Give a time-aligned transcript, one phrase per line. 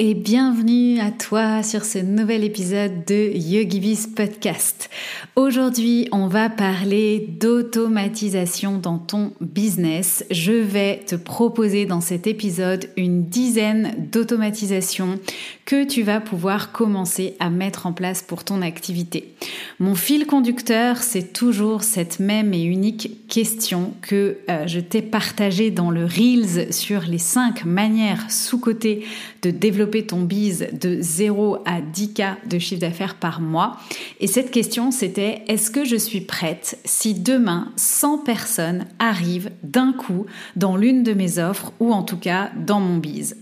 [0.00, 4.90] et bienvenue à toi sur ce nouvel épisode de YogiBiz Podcast.
[5.34, 10.24] Aujourd'hui, on va parler d'automatisation dans ton business.
[10.30, 15.18] Je vais te proposer dans cet épisode une dizaine d'automatisations
[15.64, 19.34] que tu vas pouvoir commencer à mettre en place pour ton activité.
[19.80, 25.72] Mon fil conducteur, c'est toujours cette même et unique question que euh, je t'ai partagée
[25.72, 29.04] dans le Reels sur les cinq manières sous-cotées
[29.42, 33.78] de développer ton biz de 0 à 10K de chiffre d'affaires par mois.
[34.20, 39.92] Et cette question, c'était est-ce que je suis prête si demain 100 personnes arrivent d'un
[39.92, 43.36] coup dans l'une de mes offres ou en tout cas dans mon biz?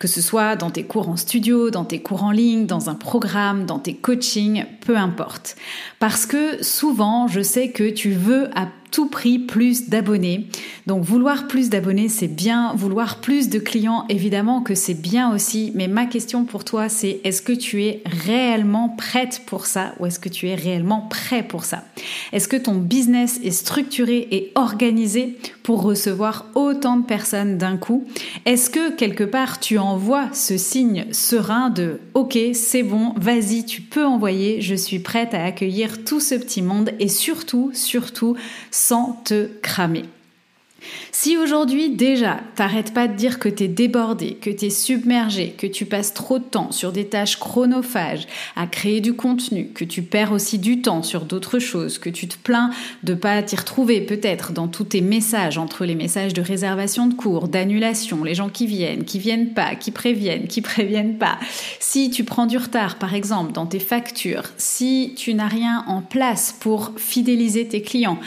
[0.00, 2.94] Que ce soit dans tes cours en studio, dans tes cours en ligne, dans un
[2.94, 5.56] programme, dans tes coachings, peu importe.
[6.00, 10.48] Parce que souvent, je sais que tu veux à tout prix plus d'abonnés.
[10.86, 12.74] Donc vouloir plus d'abonnés, c'est bien.
[12.74, 15.72] Vouloir plus de clients, évidemment que c'est bien aussi.
[15.74, 20.06] Mais ma question pour toi, c'est est-ce que tu es réellement prête pour ça ou
[20.06, 21.84] est-ce que tu es réellement prêt pour ça?
[22.32, 28.04] Est-ce que ton business est structuré et organisé pour recevoir autant de personnes d'un coup?
[28.46, 33.80] Est-ce que quelque part tu envoies ce signe serein de OK, c'est bon, vas-y, tu
[33.80, 38.36] peux envoyer, je suis prête à accueillir tout ce petit monde et surtout, surtout,
[38.70, 40.04] sans te cramer.
[41.12, 45.84] Si aujourd'hui déjà t'arrêtes pas de dire que t'es débordé, que t'es submergé, que tu
[45.84, 50.32] passes trop de temps sur des tâches chronophages à créer du contenu, que tu perds
[50.32, 52.70] aussi du temps sur d'autres choses, que tu te plains
[53.02, 57.14] de pas t'y retrouver peut-être dans tous tes messages entre les messages de réservation de
[57.14, 61.38] cours, d'annulation, les gens qui viennent, qui viennent pas, qui préviennent, qui préviennent pas.
[61.78, 66.00] Si tu prends du retard par exemple dans tes factures, si tu n'as rien en
[66.00, 68.18] place pour fidéliser tes clients,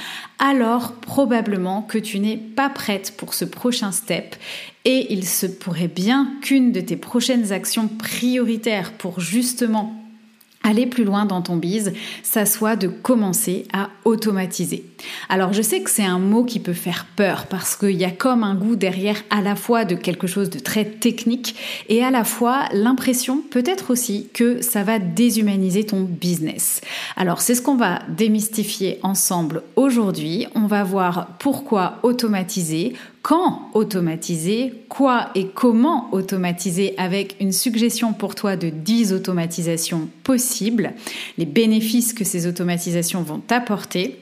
[0.44, 4.36] alors probablement que tu n'es pas prête pour ce prochain step
[4.84, 10.03] et il se pourrait bien qu'une de tes prochaines actions prioritaires pour justement
[10.64, 11.94] aller plus loin dans ton bise,
[12.24, 14.86] ça soit de commencer à automatiser.
[15.30, 18.12] Alors je sais que c'est un mot qui peut faire peur parce qu'il y a
[18.12, 21.56] comme un goût derrière à la fois de quelque chose de très technique
[21.90, 26.82] et à la fois l'impression peut-être aussi que ça va déshumaniser ton business.
[27.18, 30.48] Alors c'est ce qu'on va démystifier ensemble aujourd'hui.
[30.56, 38.36] On va voir pourquoi automatiser, quand automatiser, quoi et comment automatiser avec une suggestion pour
[38.36, 40.94] toi de 10 automatisations possibles,
[41.38, 44.20] les bénéfices que ces automatisations vont t'apporter.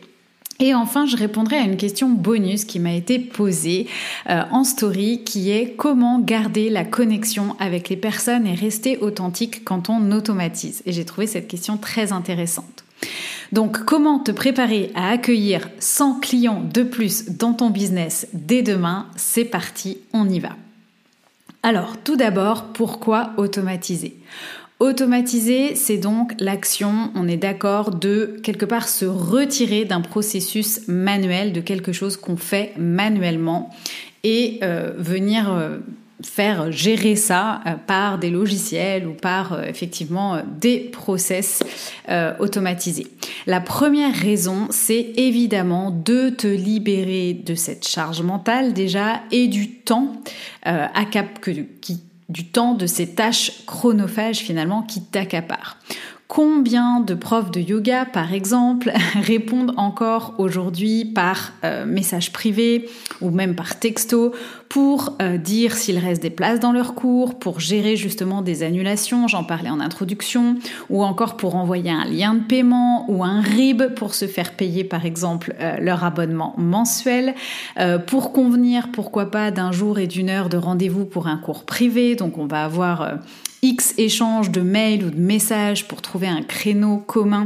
[0.59, 3.87] Et enfin, je répondrai à une question bonus qui m'a été posée
[4.29, 9.65] euh, en story, qui est comment garder la connexion avec les personnes et rester authentique
[9.65, 10.83] quand on automatise.
[10.85, 12.83] Et j'ai trouvé cette question très intéressante.
[13.51, 19.07] Donc comment te préparer à accueillir 100 clients de plus dans ton business dès demain?
[19.17, 20.55] C'est parti, on y va.
[21.63, 24.17] Alors tout d'abord, pourquoi automatiser?
[24.79, 31.53] Automatiser, c'est donc l'action, on est d'accord, de quelque part se retirer d'un processus manuel,
[31.53, 33.69] de quelque chose qu'on fait manuellement
[34.23, 35.77] et euh, venir euh,
[36.23, 41.63] faire gérer ça euh, par des logiciels ou par euh, effectivement euh, des process
[42.39, 43.07] automatisés.
[43.47, 49.69] La première raison, c'est évidemment de te libérer de cette charge mentale déjà et du
[49.69, 50.21] temps
[52.29, 55.77] du temps de ces tâches chronophages finalement qui t'accaparent.
[56.33, 58.89] Combien de profs de yoga, par exemple,
[59.21, 62.89] répondent encore aujourd'hui par euh, message privé
[63.19, 64.33] ou même par texto
[64.69, 69.27] pour euh, dire s'il reste des places dans leur cours, pour gérer justement des annulations,
[69.27, 70.55] j'en parlais en introduction,
[70.89, 74.85] ou encore pour envoyer un lien de paiement ou un RIB pour se faire payer
[74.85, 77.35] par exemple euh, leur abonnement mensuel,
[78.07, 82.15] pour convenir pourquoi pas d'un jour et d'une heure de rendez-vous pour un cours privé,
[82.15, 83.19] donc on va avoir
[83.63, 87.45] X échanges de mails ou de messages pour trouver un créneau commun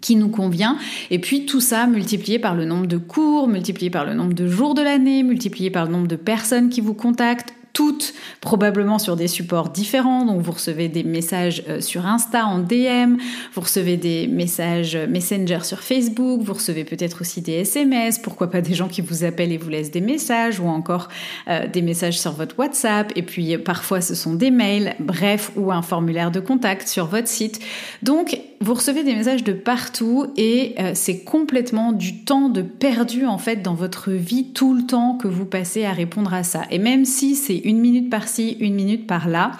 [0.00, 0.78] qui nous convient.
[1.10, 4.46] Et puis tout ça multiplié par le nombre de cours, multiplié par le nombre de
[4.46, 9.16] jours de l'année, multiplié par le nombre de personnes qui vous contactent, toutes probablement sur
[9.16, 10.24] des supports différents.
[10.24, 13.16] Donc vous recevez des messages euh, sur Insta en DM,
[13.54, 18.60] vous recevez des messages Messenger sur Facebook, vous recevez peut-être aussi des SMS, pourquoi pas
[18.60, 21.08] des gens qui vous appellent et vous laissent des messages ou encore
[21.48, 25.72] euh, des messages sur votre WhatsApp et puis parfois ce sont des mails, bref, ou
[25.72, 27.60] un formulaire de contact sur votre site.
[28.02, 33.26] Donc vous recevez des messages de partout et euh, c'est complètement du temps de perdu
[33.26, 36.62] en fait dans votre vie tout le temps que vous passez à répondre à ça.
[36.70, 39.52] Et même si c'est une minute par-ci, une minute par-là,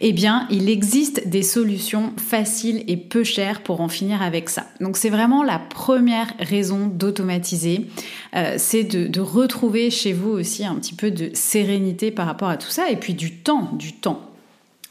[0.00, 4.66] eh bien, il existe des solutions faciles et peu chères pour en finir avec ça.
[4.80, 7.86] Donc, c'est vraiment la première raison d'automatiser,
[8.36, 12.48] euh, c'est de, de retrouver chez vous aussi un petit peu de sérénité par rapport
[12.48, 14.30] à tout ça et puis du temps, du temps.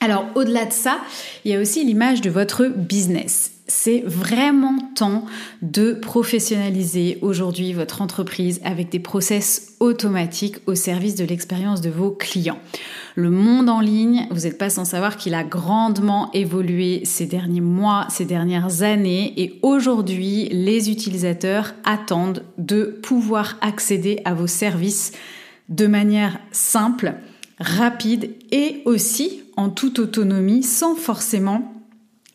[0.02, 1.00] Alors au-delà de ça,
[1.44, 3.52] il y a aussi l'image de votre business.
[3.70, 5.26] C'est vraiment temps
[5.62, 12.10] de professionnaliser aujourd'hui votre entreprise avec des process automatiques au service de l'expérience de vos
[12.10, 12.58] clients.
[13.14, 17.62] Le monde en ligne, vous n'êtes pas sans savoir qu'il a grandement évolué ces derniers
[17.62, 25.12] mois, ces dernières années et aujourd'hui, les utilisateurs attendent de pouvoir accéder à vos services
[25.70, 27.14] de manière simple,
[27.60, 31.79] rapide et aussi en toute autonomie sans forcément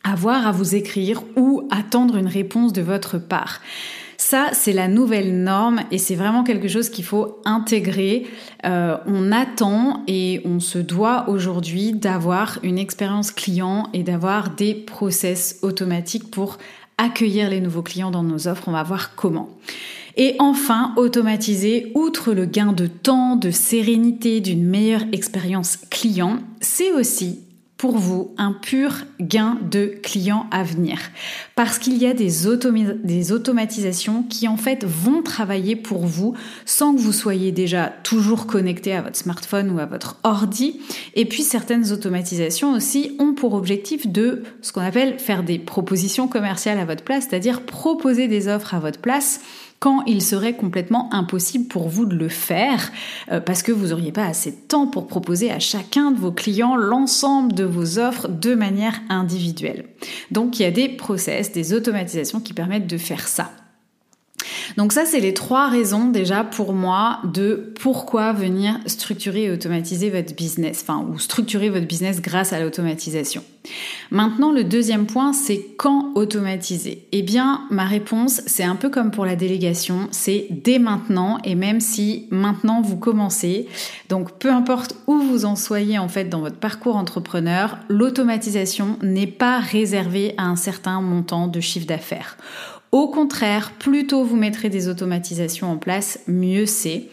[0.05, 3.61] avoir à vous écrire ou attendre une réponse de votre part.
[4.17, 8.27] Ça, c'est la nouvelle norme et c'est vraiment quelque chose qu'il faut intégrer.
[8.65, 14.75] Euh, on attend et on se doit aujourd'hui d'avoir une expérience client et d'avoir des
[14.75, 16.59] process automatiques pour
[16.97, 18.69] accueillir les nouveaux clients dans nos offres.
[18.69, 19.51] On va voir comment.
[20.17, 26.93] Et enfin, automatiser, outre le gain de temps, de sérénité, d'une meilleure expérience client, c'est
[26.93, 27.41] aussi
[27.85, 30.99] pour vous un pur gain de clients à venir.
[31.55, 32.31] Parce qu'il y a des,
[33.05, 36.33] des, automatisations qui en fait vont travailler pour vous
[36.65, 40.81] sans que vous soyez déjà toujours connecté à votre smartphone ou à votre ordi.
[41.15, 46.27] Et puis certaines automatisations aussi ont pour objectif de ce qu'on appelle faire des propositions
[46.27, 49.43] commerciales à votre place, c'est-à-dire proposer des offres à votre place
[49.81, 52.91] quand il serait complètement impossible pour vous de le faire
[53.31, 56.33] euh, parce que vous n'auriez pas assez de temps pour proposer à chacun de vos
[56.33, 59.87] clients l'ensemble de vos offres de manière individuelle.
[60.31, 63.51] Donc il y a des process, des automatisations qui permettent de faire ça.
[64.77, 70.11] Donc ça, c'est les trois raisons déjà pour moi de pourquoi venir structurer et automatiser
[70.11, 73.43] votre business, enfin, ou structurer votre business grâce à l'automatisation.
[74.11, 77.07] Maintenant, le deuxième point, c'est quand automatiser?
[77.13, 81.55] Eh bien, ma réponse, c'est un peu comme pour la délégation, c'est dès maintenant, et
[81.55, 83.67] même si maintenant vous commencez,
[84.11, 89.27] donc peu importe où vous en soyez en fait dans votre parcours entrepreneur, l'automatisation n'est
[89.27, 92.37] pas réservée à un certain montant de chiffre d'affaires.
[92.95, 97.09] Au contraire, plus tôt vous mettrez des automatisations en place, mieux c'est.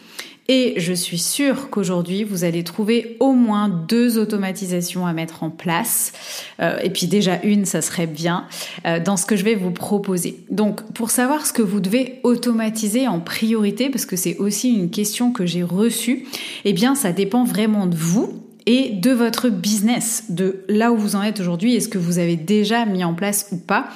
[0.46, 5.50] Et je suis sûre qu'aujourd'hui, vous allez trouver au moins deux automatisations à mettre en
[5.50, 6.12] place.
[6.60, 8.46] Euh, et puis déjà une, ça serait bien,
[8.86, 10.44] euh, dans ce que je vais vous proposer.
[10.52, 14.88] Donc, pour savoir ce que vous devez automatiser en priorité, parce que c'est aussi une
[14.88, 16.26] question que j'ai reçue,
[16.64, 21.16] eh bien, ça dépend vraiment de vous et de votre business, de là où vous
[21.16, 23.88] en êtes aujourd'hui, est-ce que vous avez déjà mis en place ou pas.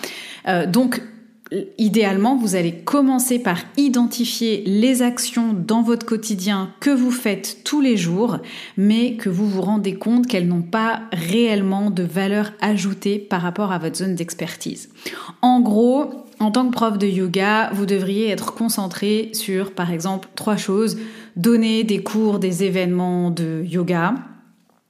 [0.49, 0.67] Euh,
[1.79, 7.81] idéalement, vous allez commencer par identifier les actions dans votre quotidien que vous faites tous
[7.81, 8.39] les jours,
[8.77, 13.73] mais que vous vous rendez compte qu'elles n'ont pas réellement de valeur ajoutée par rapport
[13.73, 14.89] à votre zone d'expertise.
[15.43, 20.29] En gros, en tant que prof de yoga, vous devriez être concentré sur, par exemple,
[20.35, 20.99] trois choses.
[21.37, 24.15] Donner des cours, des événements de yoga,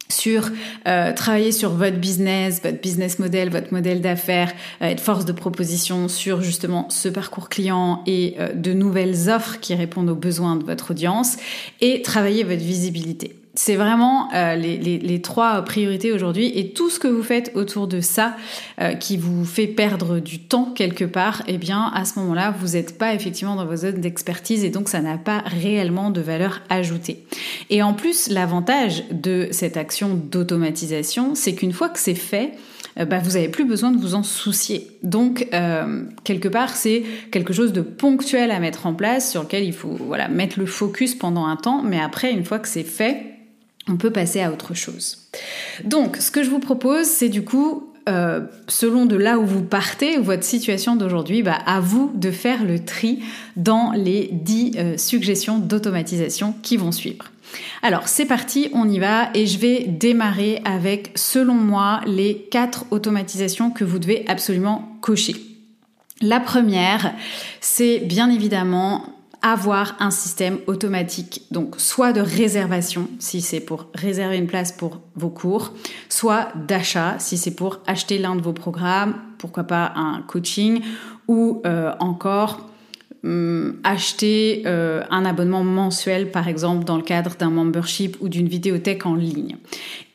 [0.09, 0.51] sur
[0.87, 5.33] euh, travailler sur votre business, votre business model, votre modèle d'affaires, euh, être force de
[5.33, 10.57] proposition sur justement ce parcours client et euh, de nouvelles offres qui répondent aux besoins
[10.57, 11.37] de votre audience
[11.81, 13.37] et travailler votre visibilité.
[13.59, 18.03] C'est vraiment euh, les, trois priorités aujourd'hui et tout ce que vous faites autour de
[18.03, 18.37] ça
[18.83, 22.73] euh, qui vous fait perdre du temps quelque part, eh bien à ce moment-là, vous
[22.77, 26.61] n'êtes pas effectivement dans vos zones d'expertise et donc ça n'a pas réellement de valeur
[26.69, 27.25] ajoutée.
[27.71, 32.53] Et en plus, l'avantage de cette action d'automatisation, c'est qu'une fois que c'est fait,
[32.99, 34.87] euh, bah, vous n'avez plus besoin de vous en soucier.
[35.03, 35.49] Donc,
[36.25, 39.97] quelque part, c'est quelque chose de ponctuel à mettre en place, sur lequel il faut
[39.99, 43.36] voilà, mettre le focus pendant un temps, mais après, une fois que c'est fait,
[43.89, 45.19] on peut passer à autre chose.
[45.85, 49.63] Donc, ce que je vous propose, c'est du coup, euh, selon de là où vous
[49.63, 53.23] partez, votre situation d'aujourd'hui, bah, à vous de faire le tri
[53.57, 57.27] dans les 10 euh, suggestions d'automatisation qui vont suivre.
[57.83, 62.87] Alors, c'est parti, on y va et je vais démarrer avec, selon moi, les 4
[62.91, 65.37] automatisations que vous devez absolument cocher.
[66.21, 67.15] La première,
[67.61, 74.37] c'est bien évidemment avoir un système automatique, donc soit de réservation, si c'est pour réserver
[74.37, 75.73] une place pour vos cours,
[76.09, 80.81] soit d'achat, si c'est pour acheter l'un de vos programmes, pourquoi pas un coaching,
[81.29, 82.69] ou euh, encore
[83.25, 88.49] hum, acheter euh, un abonnement mensuel, par exemple, dans le cadre d'un membership ou d'une
[88.49, 89.57] vidéothèque en ligne.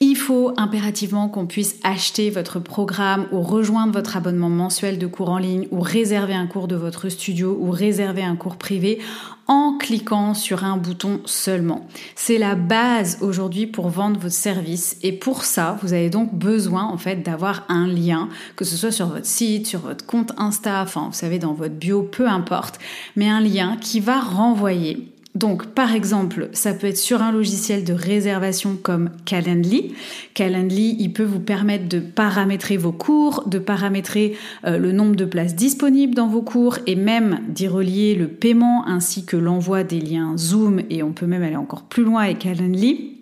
[0.03, 5.29] Il faut impérativement qu'on puisse acheter votre programme ou rejoindre votre abonnement mensuel de cours
[5.29, 8.97] en ligne ou réserver un cours de votre studio ou réserver un cours privé
[9.45, 11.87] en cliquant sur un bouton seulement.
[12.15, 16.85] C'est la base aujourd'hui pour vendre votre service et pour ça, vous avez donc besoin
[16.85, 20.81] en fait d'avoir un lien, que ce soit sur votre site, sur votre compte Insta,
[20.81, 22.79] enfin vous savez dans votre bio, peu importe,
[23.15, 27.85] mais un lien qui va renvoyer donc, par exemple, ça peut être sur un logiciel
[27.85, 29.93] de réservation comme Calendly.
[30.33, 34.35] Calendly, il peut vous permettre de paramétrer vos cours, de paramétrer
[34.65, 38.85] euh, le nombre de places disponibles dans vos cours et même d'y relier le paiement
[38.87, 42.39] ainsi que l'envoi des liens Zoom et on peut même aller encore plus loin avec
[42.39, 43.17] Calendly.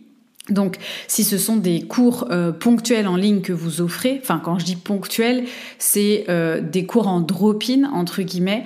[0.50, 4.58] Donc, si ce sont des cours euh, ponctuels en ligne que vous offrez, enfin quand
[4.58, 5.44] je dis ponctuels,
[5.78, 8.64] c'est euh, des cours en drop-in entre guillemets.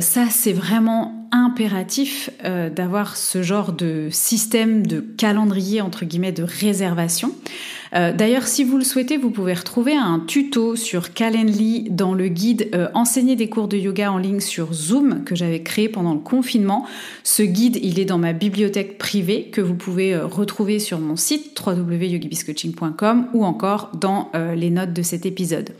[0.00, 7.34] Ça, c'est vraiment impératif d'avoir ce genre de système de calendrier entre guillemets de réservation.
[7.94, 12.28] Euh, d'ailleurs, si vous le souhaitez, vous pouvez retrouver un tuto sur Calendly dans le
[12.28, 16.14] guide euh, Enseigner des cours de yoga en ligne sur Zoom que j'avais créé pendant
[16.14, 16.86] le confinement.
[17.22, 21.16] Ce guide, il est dans ma bibliothèque privée que vous pouvez euh, retrouver sur mon
[21.16, 25.70] site www.yogibiscoaching.com ou encore dans les notes de cet épisode.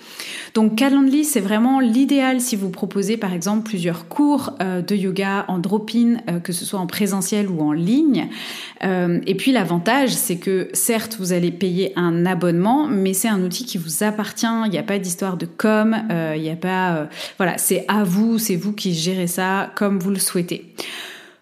[0.55, 5.59] Donc Calendly, c'est vraiment l'idéal si vous proposez par exemple plusieurs cours de yoga en
[5.59, 8.29] drop-in, que ce soit en présentiel ou en ligne.
[8.83, 13.65] et puis l'avantage, c'est que certes, vous allez payer un abonnement, mais c'est un outil
[13.65, 14.47] qui vous appartient.
[14.67, 17.05] Il n'y a pas d'histoire de com, euh, il n'y a pas, euh,
[17.39, 20.75] voilà, c'est à vous, c'est vous qui gérez ça comme vous le souhaitez.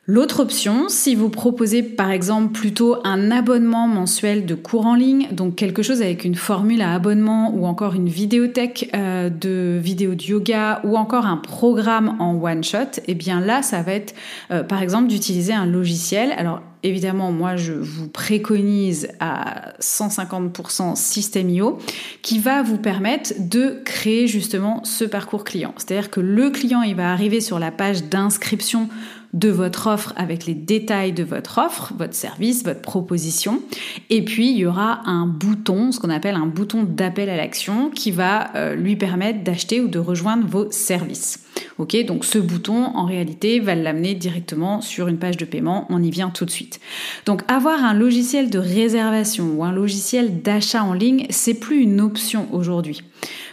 [0.07, 5.29] L'autre option, si vous proposez par exemple plutôt un abonnement mensuel de cours en ligne,
[5.31, 10.17] donc quelque chose avec une formule à abonnement ou encore une vidéothèque euh, de vidéos
[10.17, 13.93] de yoga ou encore un programme en one shot, et eh bien là ça va
[13.93, 14.15] être
[14.69, 16.33] par exemple d'utiliser un logiciel.
[16.37, 21.79] Alors évidemment, moi, je vous préconise à 150% System.io
[22.23, 25.75] qui va vous permettre de créer justement ce parcours client.
[25.77, 28.89] C'est-à-dire que le client, il va arriver sur la page d'inscription
[29.33, 33.63] de votre offre avec les détails de votre offre, votre service, votre proposition.
[34.09, 37.91] Et puis, il y aura un bouton, ce qu'on appelle un bouton d'appel à l'action
[37.91, 41.45] qui va euh, lui permettre d'acheter ou de rejoindre vos services.
[41.79, 45.87] Ok, donc ce bouton, en réalité, va l'amener directement sur une page de paiement.
[45.91, 46.81] On y vient tout de suite.
[47.27, 52.01] Donc, avoir un logiciel de réservation ou un logiciel d'achat en ligne, c'est plus une
[52.01, 53.03] option aujourd'hui.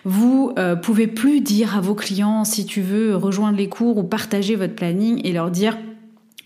[0.06, 4.04] Vous euh, pouvez plus dire à vos clients si tu veux rejoindre les cours ou
[4.04, 5.78] partager votre planning et leur dire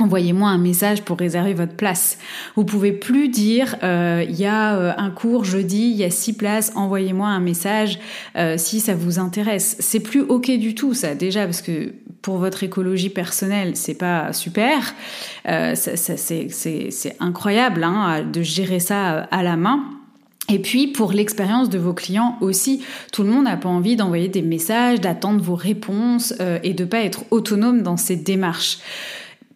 [0.01, 2.17] Envoyez-moi un message pour réserver votre place.
[2.55, 6.10] Vous pouvez plus dire euh, il y a euh, un cours jeudi, il y a
[6.10, 8.00] six places, envoyez-moi un message
[8.36, 9.75] euh, si ça vous intéresse.
[9.79, 11.93] C'est plus ok du tout ça déjà parce que
[12.24, 14.96] pour votre écologie personnelle c'est pas super.
[15.46, 19.84] c'est incroyable hein, de gérer ça à la main.
[20.50, 24.29] Et puis pour l'expérience de vos clients aussi, tout le monde n'a pas envie d'envoyer
[24.29, 28.79] des messages, d'attendre vos réponses et de pas être autonome dans ces démarches.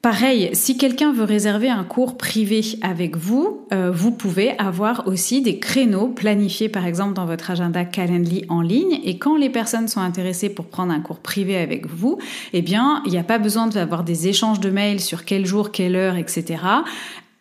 [0.06, 5.42] Pareil, si quelqu'un veut réserver un cours privé avec vous, euh, vous pouvez avoir aussi
[5.42, 9.00] des créneaux planifiés par exemple dans votre agenda Calendly en ligne.
[9.04, 12.20] Et quand les personnes sont intéressées pour prendre un cours privé avec vous,
[12.54, 15.72] eh bien, il n'y a pas besoin d'avoir des échanges de mails sur quel jour,
[15.72, 16.60] quelle heure, etc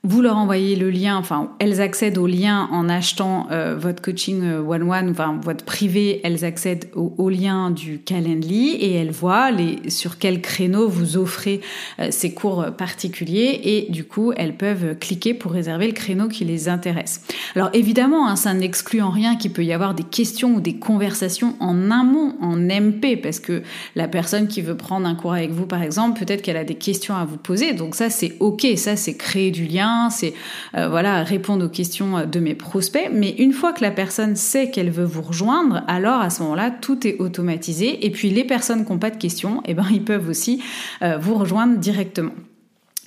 [0.07, 4.43] vous leur envoyez le lien, enfin elles accèdent au lien en achetant euh, votre coaching
[4.43, 9.49] euh, one-one, enfin votre privé, elles accèdent au, lien du Calendly et elles voient
[9.89, 11.63] sur quel créneau vous offrez
[11.99, 16.45] euh, ces cours particuliers et du coup elles peuvent cliquer pour réserver le créneau qui
[16.45, 17.23] les intéresse.
[17.57, 20.77] Alors évidemment, hein, ça n'exclut en rien qu'il peut y avoir des questions ou des
[20.77, 23.63] conversations en amont, en MP, parce que
[23.97, 26.75] la personne qui veut prendre un cours avec vous par exemple, peut-être qu'elle a des
[26.75, 30.35] questions à vous poser, donc ça c'est ok, ça c'est créer du lien c'est
[30.77, 33.11] euh, voilà répondre aux questions de mes prospects.
[33.13, 36.71] Mais une fois que la personne sait qu'elle veut vous rejoindre, alors à ce moment-là,
[36.71, 38.07] tout est automatisé.
[38.07, 40.63] Et puis les personnes qui n'ont pas de questions, eh ben, ils peuvent aussi
[41.03, 42.33] euh, vous rejoindre directement.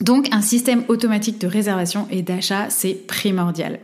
[0.01, 3.79] Donc un système automatique de réservation et d'achat, c'est primordial.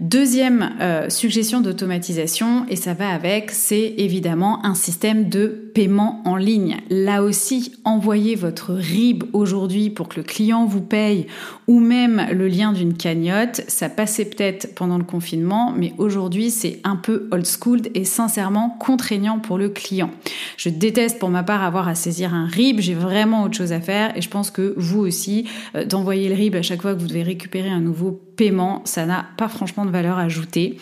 [0.00, 6.36] Deuxième euh, suggestion d'automatisation, et ça va avec, c'est évidemment un système de paiement en
[6.36, 6.78] ligne.
[6.88, 11.26] Là aussi, envoyez votre RIB aujourd'hui pour que le client vous paye
[11.70, 13.62] ou même le lien d'une cagnotte.
[13.68, 18.76] Ça passait peut-être pendant le confinement, mais aujourd'hui c'est un peu old school et sincèrement
[18.80, 20.10] contraignant pour le client.
[20.56, 23.80] Je déteste pour ma part avoir à saisir un RIB, j'ai vraiment autre chose à
[23.80, 25.46] faire et je pense que vous aussi,
[25.76, 29.06] euh, d'envoyer le RIB à chaque fois que vous devez récupérer un nouveau paiement, ça
[29.06, 30.76] n'a pas franchement de valeur ajoutée.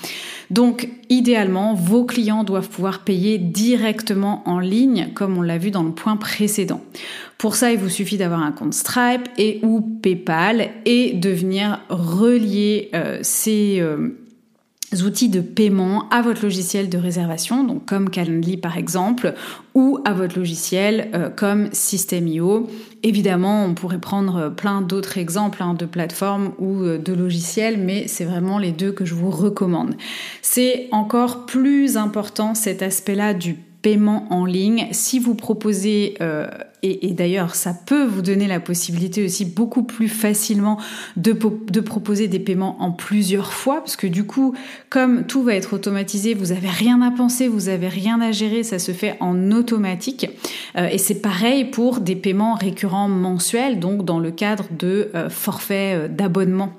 [0.49, 5.83] Donc, idéalement, vos clients doivent pouvoir payer directement en ligne, comme on l'a vu dans
[5.83, 6.81] le point précédent.
[7.39, 11.81] Pour ça, il vous suffit d'avoir un compte Stripe et ou PayPal et de venir
[11.89, 14.09] relier euh, ces euh,
[15.05, 19.35] outils de paiement à votre logiciel de réservation, donc comme Calendly par exemple,
[19.75, 22.67] ou à votre logiciel euh, comme System.io.
[23.05, 28.25] Évidemment, on pourrait prendre plein d'autres exemples hein, de plateformes ou de logiciels, mais c'est
[28.25, 29.95] vraiment les deux que je vous recommande.
[30.43, 34.89] C'est encore plus important cet aspect-là du paiement en ligne.
[34.91, 36.49] Si vous proposez, euh,
[36.83, 40.79] et, d'ailleurs ça peut vous donner la possibilité aussi beaucoup plus facilement
[41.17, 44.55] de, proposer des paiements en plusieurs fois, parce que du coup,
[44.91, 48.63] comme tout va être automatisé, vous n'avez rien à penser, vous n'avez rien à gérer,
[48.63, 50.29] ça se fait en automatique.
[50.77, 55.29] Euh, et c'est pareil pour des paiements récurrents mensuels, donc dans le cadre de euh,
[55.29, 56.73] forfaits d'abonnement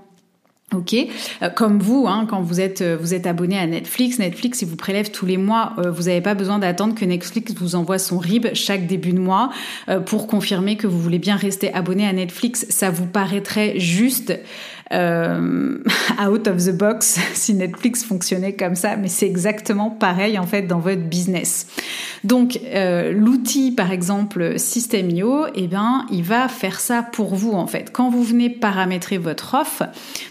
[0.75, 4.61] Ok, euh, comme vous, hein, quand vous êtes euh, vous êtes abonné à Netflix, Netflix,
[4.61, 5.73] il vous prélève tous les mois.
[5.79, 9.19] Euh, vous n'avez pas besoin d'attendre que Netflix vous envoie son RIB chaque début de
[9.19, 9.49] mois
[10.05, 12.67] pour confirmer que vous voulez bien rester abonné à Netflix.
[12.69, 14.37] Ça vous paraîtrait juste
[14.91, 15.77] euh,
[16.27, 20.63] out of the box si Netflix fonctionnait comme ça, mais c'est exactement pareil en fait
[20.63, 21.67] dans votre business.
[22.23, 27.67] Donc euh, l'outil par exemple System.io, eh bien il va faire ça pour vous en
[27.67, 27.91] fait.
[27.91, 29.83] Quand vous venez paramétrer votre offre,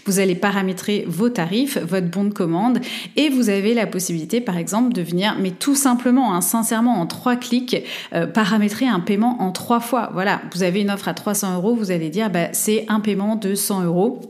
[0.05, 2.79] vous allez paramétrer vos tarifs, votre bon de commande,
[3.15, 7.05] et vous avez la possibilité par exemple de venir, mais tout simplement, hein, sincèrement en
[7.05, 7.77] trois clics,
[8.13, 10.09] euh, paramétrer un paiement en trois fois.
[10.13, 13.35] Voilà, vous avez une offre à 300 euros, vous allez dire bah, c'est un paiement
[13.35, 14.21] de 100 euros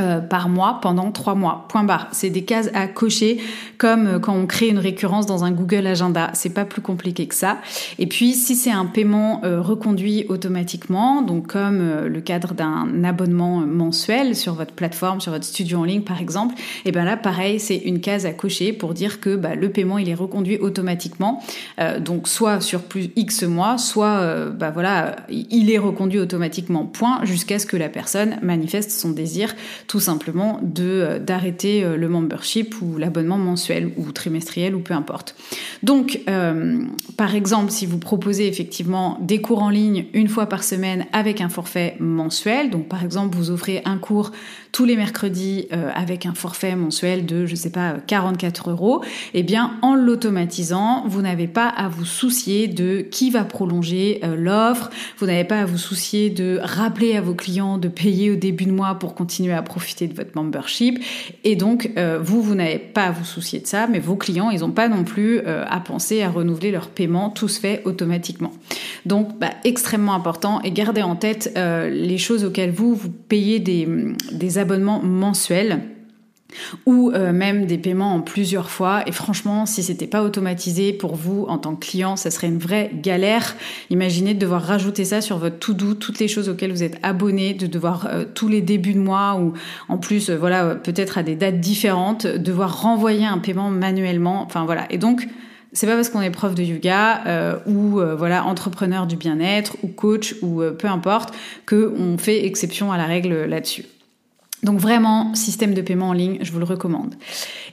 [0.00, 1.66] euh, par mois pendant trois mois.
[1.68, 2.08] Point barre.
[2.10, 3.38] C'est des cases à cocher
[3.78, 6.30] comme euh, quand on crée une récurrence dans un Google Agenda.
[6.34, 7.58] C'est pas plus compliqué que ça.
[8.00, 13.58] Et puis si c'est un paiement euh, reconduit automatiquement, donc comme le cadre d'un abonnement
[13.58, 17.60] mensuel sur votre plateforme, sur votre studio en ligne par exemple, et ben là pareil
[17.60, 21.40] c'est une case à cocher pour dire que bah, le paiement il est reconduit automatiquement.
[22.00, 26.84] donc soit sur plus X mois, soit bah voilà il est reconduit automatiquement.
[26.84, 29.54] Point jusqu'à ce que la personne manifeste son désir
[29.86, 34.94] tout simplement de euh, d'arrêter euh, le membership ou l'abonnement mensuel ou trimestriel ou peu
[34.94, 35.34] importe.
[35.82, 36.82] Donc, euh,
[37.16, 41.40] par exemple, si vous proposez effectivement des cours en ligne une fois par semaine avec
[41.40, 44.32] un forfait mensuel, donc par exemple vous offrez un cours
[44.72, 49.74] tous les mercredis avec un forfait mensuel de, je sais pas, 44 euros, eh bien
[49.82, 55.44] en l'automatisant, vous n'avez pas à vous soucier de qui va prolonger l'offre, vous n'avez
[55.44, 58.96] pas à vous soucier de rappeler à vos clients de payer au début de mois
[58.96, 61.02] pour continuer à profiter de votre membership.
[61.42, 64.50] Et donc, euh, vous, vous n'avez pas à vous soucier de ça, mais vos clients,
[64.50, 67.28] ils n'ont pas non plus euh, à penser à renouveler leur paiement.
[67.28, 68.52] Tout se fait automatiquement.
[69.04, 70.60] Donc, bah, extrêmement important.
[70.62, 73.88] Et gardez en tête euh, les choses auxquelles vous, vous payez des,
[74.30, 75.80] des abonnements mensuels
[76.86, 79.02] ou euh, même des paiements en plusieurs fois.
[79.06, 82.58] Et franchement, si c'était pas automatisé pour vous en tant que client, ça serait une
[82.58, 83.56] vraie galère.
[83.90, 87.54] Imaginez de devoir rajouter ça sur votre to-do, toutes les choses auxquelles vous êtes abonné,
[87.54, 89.52] de devoir euh, tous les débuts de mois ou
[89.88, 94.42] en plus, euh, voilà, peut-être à des dates différentes, devoir renvoyer un paiement manuellement.
[94.42, 94.86] Enfin voilà.
[94.90, 95.26] Et donc,
[95.72, 100.36] c'est pas parce qu'on est prof de yoga ou voilà entrepreneur du bien-être ou coach
[100.40, 101.34] ou peu importe
[101.66, 103.84] que on fait exception à la règle là-dessus.
[104.64, 107.14] Donc vraiment, système de paiement en ligne, je vous le recommande.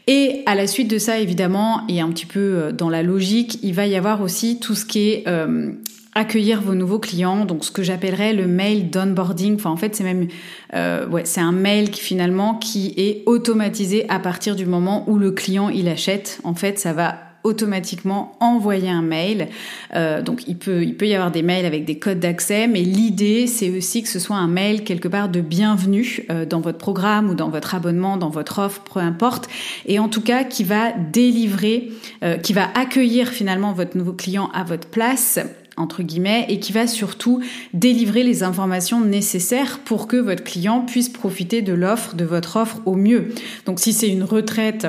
[0.07, 3.59] Et à la suite de ça, évidemment, et un petit peu euh, dans la logique,
[3.63, 5.71] il va y avoir aussi tout ce qui est euh,
[6.15, 9.55] accueillir vos nouveaux clients, donc ce que j'appellerais le mail d'onboarding.
[9.55, 10.27] Enfin, en fait, c'est même,
[10.73, 15.17] euh, ouais, c'est un mail qui finalement qui est automatisé à partir du moment où
[15.17, 16.41] le client il achète.
[16.43, 19.47] En fait, ça va automatiquement envoyer un mail.
[19.95, 22.81] Euh, donc il peut, il peut y avoir des mails avec des codes d'accès, mais
[22.81, 26.77] l'idée c'est aussi que ce soit un mail quelque part de bienvenue euh, dans votre
[26.77, 29.47] programme ou dans votre abonnement, dans votre offre, peu importe,
[29.85, 31.91] et en tout cas qui va délivrer,
[32.23, 35.39] euh, qui va accueillir finalement votre nouveau client à votre place
[35.77, 37.41] entre guillemets, et qui va surtout
[37.73, 42.81] délivrer les informations nécessaires pour que votre client puisse profiter de l'offre, de votre offre
[42.85, 43.29] au mieux.
[43.65, 44.87] Donc si c'est une retraite,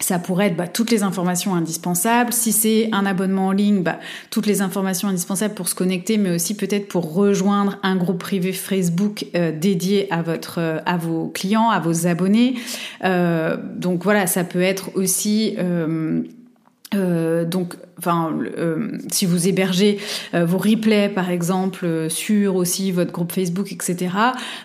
[0.00, 2.32] ça pourrait être bah, toutes les informations indispensables.
[2.32, 6.34] Si c'est un abonnement en ligne, bah, toutes les informations indispensables pour se connecter, mais
[6.34, 11.28] aussi peut-être pour rejoindre un groupe privé Facebook euh, dédié à votre, euh, à vos
[11.28, 12.56] clients, à vos abonnés.
[13.04, 15.56] Euh, donc voilà, ça peut être aussi
[16.92, 19.98] donc enfin, euh, si vous hébergez
[20.34, 24.10] euh, vos replays par exemple euh, sur aussi votre groupe Facebook, etc.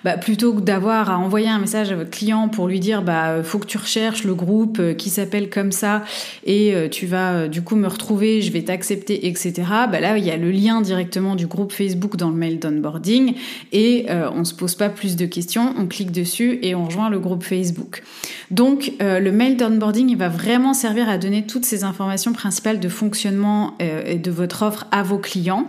[0.04, 3.44] Bah, plutôt que d'avoir à envoyer un message à votre client pour lui dire bah
[3.44, 6.04] faut que tu recherches le groupe qui s'appelle comme ça
[6.46, 9.54] et tu vas du coup me retrouver, je vais t'accepter, etc.
[9.92, 13.36] Bah là il y a le lien directement du groupe Facebook dans le mail d'onboarding
[13.72, 17.20] et on se pose pas plus de questions, on clique dessus et on rejoint le
[17.20, 18.04] groupe Facebook.
[18.52, 22.90] Donc le mail d'onboarding il va vraiment servir à donner toutes ces informations principales de
[22.90, 25.66] fonctionnement euh, de votre offre à vos clients.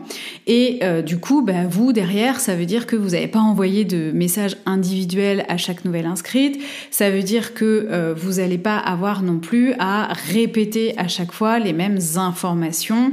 [0.47, 3.85] Et euh, du coup, bah, vous, derrière, ça veut dire que vous n'avez pas envoyé
[3.85, 6.61] de messages individuels à chaque nouvelle inscrite.
[6.91, 11.33] Ça veut dire que euh, vous n'allez pas avoir non plus à répéter à chaque
[11.33, 13.13] fois les mêmes informations.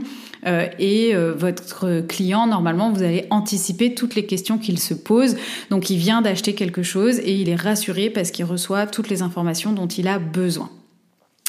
[0.80, 5.36] et votre client, normalement, vous allez anticiper toutes les questions qu'il se pose.
[5.70, 9.22] Donc, il vient d'acheter quelque chose et il est rassuré parce qu'il reçoit toutes les
[9.22, 10.70] informations dont il a besoin.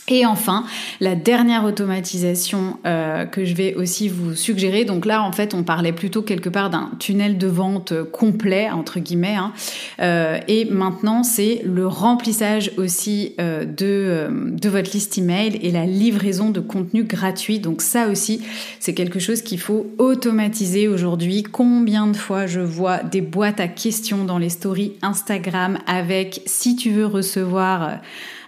[0.08, 0.64] Et enfin,
[1.00, 5.62] la dernière automatisation euh, que je vais aussi vous suggérer, donc là en fait on
[5.62, 9.52] parlait plutôt quelque part d'un tunnel de vente complet entre guillemets, hein,
[10.00, 15.84] euh, et maintenant c'est le remplissage aussi euh, de, de votre liste email et la
[15.84, 17.58] livraison de contenu gratuit.
[17.58, 18.40] Donc ça aussi
[18.80, 21.42] c'est quelque chose qu'il faut automatiser aujourd'hui.
[21.42, 26.76] Combien de fois je vois des boîtes à questions dans les stories Instagram avec si
[26.76, 27.98] tu veux recevoir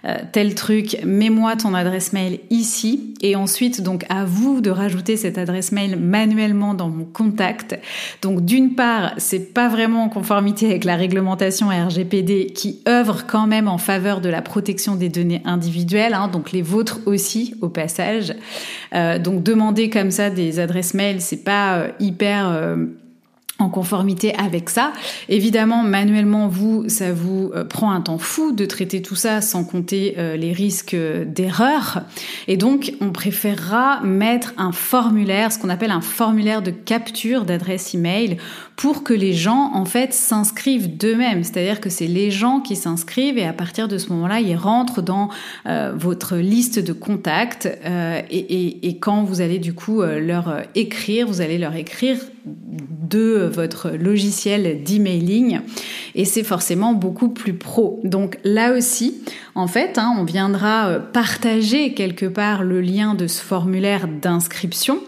[0.05, 5.15] euh, tel truc, mets-moi ton adresse mail ici et ensuite donc à vous de rajouter
[5.15, 7.79] cette adresse mail manuellement dans mon contact.
[8.21, 13.45] Donc d'une part, c'est pas vraiment en conformité avec la réglementation RGPD qui œuvre quand
[13.45, 17.69] même en faveur de la protection des données individuelles, hein, donc les vôtres aussi au
[17.69, 18.33] passage.
[18.95, 22.75] Euh, donc demander comme ça des adresses mail, c'est pas euh, hyper
[23.61, 24.91] en conformité avec ça.
[25.29, 29.63] Évidemment, manuellement, vous, ça vous euh, prend un temps fou de traiter tout ça sans
[29.63, 32.01] compter euh, les risques d'erreur.
[32.47, 37.93] Et donc, on préférera mettre un formulaire, ce qu'on appelle un formulaire de capture d'adresse
[37.93, 38.37] email
[38.75, 41.43] pour que les gens, en fait, s'inscrivent d'eux-mêmes.
[41.43, 45.01] C'est-à-dire que c'est les gens qui s'inscrivent et à partir de ce moment-là, ils rentrent
[45.01, 45.29] dans
[45.67, 47.69] euh, votre liste de contacts
[48.31, 54.83] et, quand vous allez du coup leur écrire, vous allez leur écrire de votre logiciel
[54.83, 55.59] d'emailing
[56.15, 57.99] et c'est forcément beaucoup plus pro.
[58.03, 59.21] Donc là aussi,
[59.55, 64.99] en fait, hein, on viendra euh, partager quelque part le lien de ce formulaire d'inscription.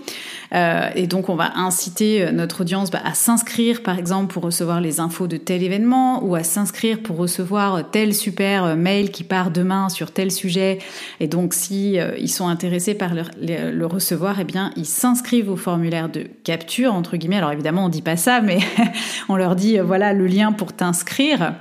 [0.53, 4.43] Euh, et donc, on va inciter euh, notre audience bah, à s'inscrire, par exemple, pour
[4.43, 9.23] recevoir les infos de tel événement ou à s'inscrire pour recevoir tel super mail qui
[9.23, 10.79] part demain sur tel sujet.
[11.19, 16.09] Et donc, si ils sont intéressés par le, recevoir, eh bien, ils s'inscrivent au formulaire
[16.09, 17.37] de capture, entre guillemets.
[17.37, 18.59] Alors, évidemment, on dit pas ça, mais
[19.29, 21.53] on leur dit, voilà, le lien pour t'inscrire.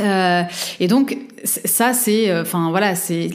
[0.00, 0.42] Euh,
[0.78, 1.16] et donc
[1.46, 3.30] ça c'est euh, enfin voilà c'est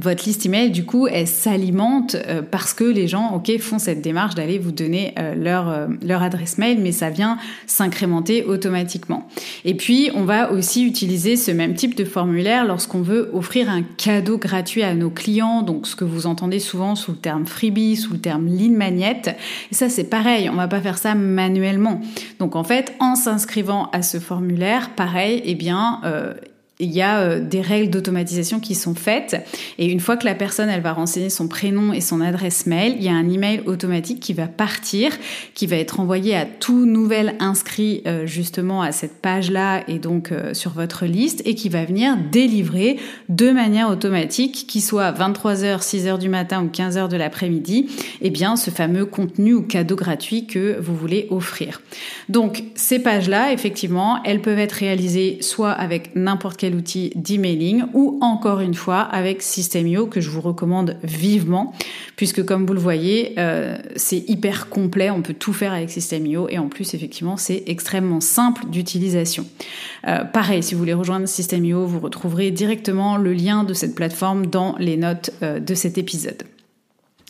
[0.00, 4.00] votre liste email du coup elle s'alimente euh, parce que les gens ok font cette
[4.00, 9.28] démarche d'aller vous donner leur leur adresse mail mais ça vient s'incrémenter automatiquement.
[9.64, 13.82] Et puis on va aussi utiliser ce même type de formulaire lorsqu'on veut offrir un
[13.82, 17.96] cadeau gratuit à nos clients donc ce que vous entendez souvent sous le terme freebie
[17.96, 19.22] sous le terme lead magnet
[19.70, 22.00] et ça c'est pareil on va pas faire ça manuellement.
[22.38, 26.34] Donc en fait en s'inscrivant à ce formulaire pareil eh bien euh,
[26.80, 29.36] il y a euh, des règles d'automatisation qui sont faites
[29.78, 32.96] et une fois que la personne elle va renseigner son prénom et son adresse mail,
[32.98, 35.12] il y a un email automatique qui va partir,
[35.54, 40.32] qui va être envoyé à tout nouvel inscrit euh, justement à cette page-là et donc
[40.52, 46.18] sur votre liste et qui va venir délivrer de manière automatique, qui soit 23h, 6h
[46.18, 47.88] du matin ou 15h de l'après-midi,
[48.20, 51.80] eh bien ce fameux contenu ou cadeau gratuit que vous voulez offrir.
[52.28, 58.18] Donc ces pages-là, effectivement, elles peuvent être réalisées soit avec n'importe quel outil d'emailing ou
[58.20, 61.74] encore une fois avec Systemio que je vous recommande vivement
[62.16, 66.48] puisque comme vous le voyez, euh, c'est hyper complet, on peut tout faire avec Systemio
[66.48, 69.46] et en plus effectivement c'est extrêmement simple d'utilisation.
[70.06, 74.46] Euh, pareil, si vous voulez rejoindre Systemio, vous retrouverez directement le lien de cette plateforme
[74.46, 76.44] dans les notes euh, de cet épisode.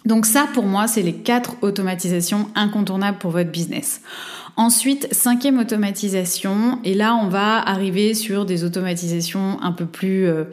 [0.05, 4.03] Donc ça, pour moi, c'est les quatre automatisations incontournables pour votre business.
[4.57, 10.27] Ensuite, cinquième automatisation, et là on va arriver sur des automatisations un peu plus...
[10.27, 10.45] Euh,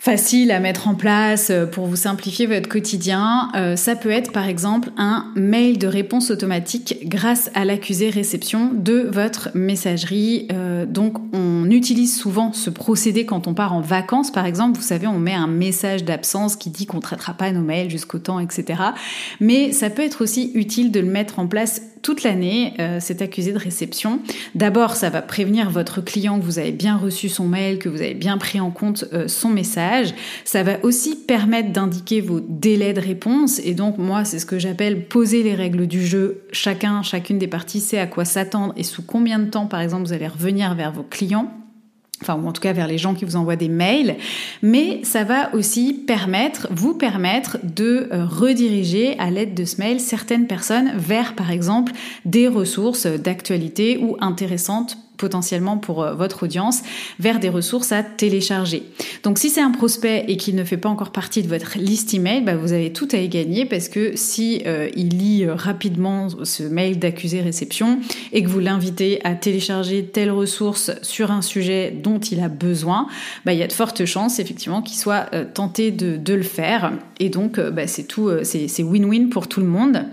[0.00, 4.32] facile à mettre en place euh, pour vous simplifier votre quotidien, euh, ça peut être
[4.32, 10.48] par exemple un mail de réponse automatique grâce à l'accusé réception de votre messagerie.
[10.52, 14.78] Euh, donc on utilise souvent ce procédé quand on part en vacances par exemple.
[14.78, 17.90] Vous savez, on met un message d'absence qui dit qu'on ne traitera pas nos mails
[17.90, 18.80] jusqu'au temps, etc.
[19.38, 23.52] Mais ça peut être aussi utile de le mettre en place toute l'année, euh, accusé
[23.52, 24.20] de réception.
[24.54, 28.00] D'abord, ça va prévenir votre client que vous avez bien reçu son mail, que vous
[28.00, 30.14] avez bien pris en compte euh, son message.
[30.44, 33.60] Ça va aussi permettre d'indiquer vos délais de réponse.
[33.64, 36.42] Et donc, moi, c'est ce que j'appelle poser les règles du jeu.
[36.52, 40.06] Chacun, chacune des parties sait à quoi s'attendre et sous combien de temps, par exemple,
[40.06, 41.52] vous allez revenir vers vos clients
[42.22, 44.16] enfin ou en tout cas vers les gens qui vous envoient des mails,
[44.62, 50.00] mais ça va aussi permettre, vous permettre de euh, rediriger à l'aide de ce mail
[50.00, 51.92] certaines personnes vers par exemple
[52.24, 56.82] des ressources d'actualité ou intéressantes potentiellement pour euh, votre audience
[57.18, 58.84] vers des ressources à télécharger.
[59.22, 62.14] Donc si c'est un prospect et qu'il ne fait pas encore partie de votre liste
[62.14, 65.54] email, bah, vous avez tout à y gagner parce que si euh, il lit euh,
[65.54, 68.00] rapidement ce mail d'accusé réception
[68.32, 73.06] et que vous l'invitez à télécharger telle ressource sur un sujet dont il a besoin,
[73.44, 76.92] bah, il y a de fortes chances effectivement qu'il soit tenté de, de, le faire
[77.20, 80.06] et donc bah, c'est tout, c'est win-win pour tout le monde.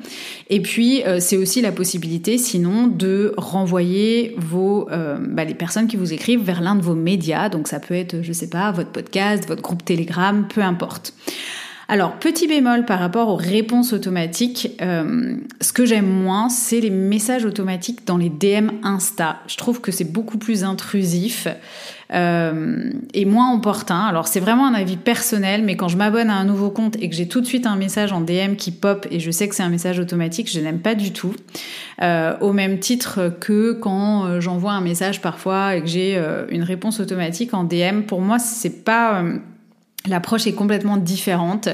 [0.50, 5.98] Et puis c'est aussi la possibilité sinon de renvoyer vos euh, bah, les personnes qui
[5.98, 7.50] vous écrivent vers l'un de vos médias.
[7.50, 11.14] Donc ça peut être, je sais pas, votre podcast, votre groupe Telegram, peu importe.
[11.90, 16.90] Alors, petit bémol par rapport aux réponses automatiques, euh, ce que j'aime moins, c'est les
[16.90, 19.38] messages automatiques dans les DM Insta.
[19.48, 21.48] Je trouve que c'est beaucoup plus intrusif
[22.14, 24.02] euh, et moins opportun.
[24.02, 27.10] Alors, c'est vraiment un avis personnel, mais quand je m'abonne à un nouveau compte et
[27.10, 29.56] que j'ai tout de suite un message en DM qui pop et je sais que
[29.56, 31.36] c'est un message automatique, je n'aime pas du tout.
[32.02, 37.00] Euh, au même titre que quand j'envoie un message parfois et que j'ai une réponse
[37.00, 39.24] automatique en DM, pour moi, c'est pas
[40.08, 41.70] L'approche est complètement différente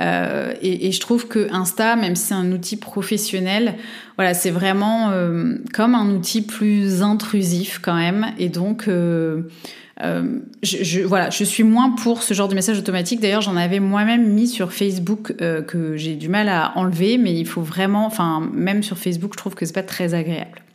[0.00, 3.74] euh, et, je trouve que Insta, même si c'est un outil professionnel,
[4.16, 8.26] voilà, c'est vraiment euh, comme un outil plus intrusif quand même.
[8.38, 9.42] Et donc, euh,
[10.62, 13.20] je, voilà, je suis moins pour ce genre de message automatique.
[13.20, 17.46] D'ailleurs, j'en avais moi-même mis sur Facebook que j'ai du mal à enlever, mais il
[17.46, 20.65] faut vraiment, enfin, même sur Facebook, je trouve que c'est pas très agréable.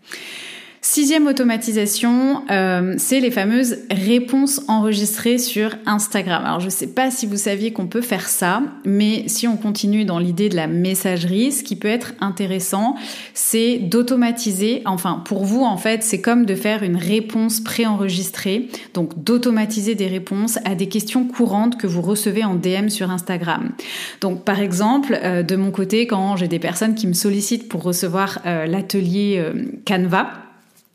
[0.84, 6.44] Sixième automatisation, euh, c'est les fameuses réponses enregistrées sur Instagram.
[6.44, 9.58] Alors je ne sais pas si vous saviez qu'on peut faire ça, mais si on
[9.58, 12.96] continue dans l'idée de la messagerie, ce qui peut être intéressant,
[13.36, 19.24] c'est d'automatiser, enfin pour vous en fait, c'est comme de faire une réponse préenregistrée, donc
[19.24, 23.70] d'automatiser des réponses à des questions courantes que vous recevez en DM sur Instagram.
[24.20, 27.84] Donc par exemple, euh, de mon côté, quand j'ai des personnes qui me sollicitent pour
[27.84, 29.46] recevoir euh, l'atelier
[29.86, 30.51] Canva,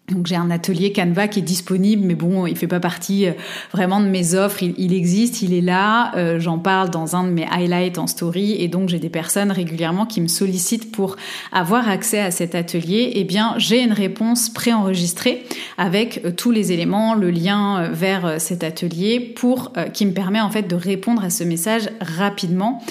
[0.09, 3.33] donc j'ai un atelier Canva qui est disponible, mais bon, il fait pas partie euh,
[3.73, 4.63] vraiment de mes offres.
[4.63, 6.17] Il, existe, il est là.
[6.17, 9.51] Euh, j'en parle dans un de mes highlights en story, et donc j'ai des personnes
[9.51, 11.17] régulièrement qui me sollicitent pour
[11.51, 13.13] avoir accès à cet atelier.
[13.15, 15.45] Eh bien, j'ai une réponse préenregistrée
[15.77, 20.51] avec euh, tous les éléments, le lien vers cet atelier, pour qui me permet en
[20.51, 22.83] fait de répondre à ce message rapidement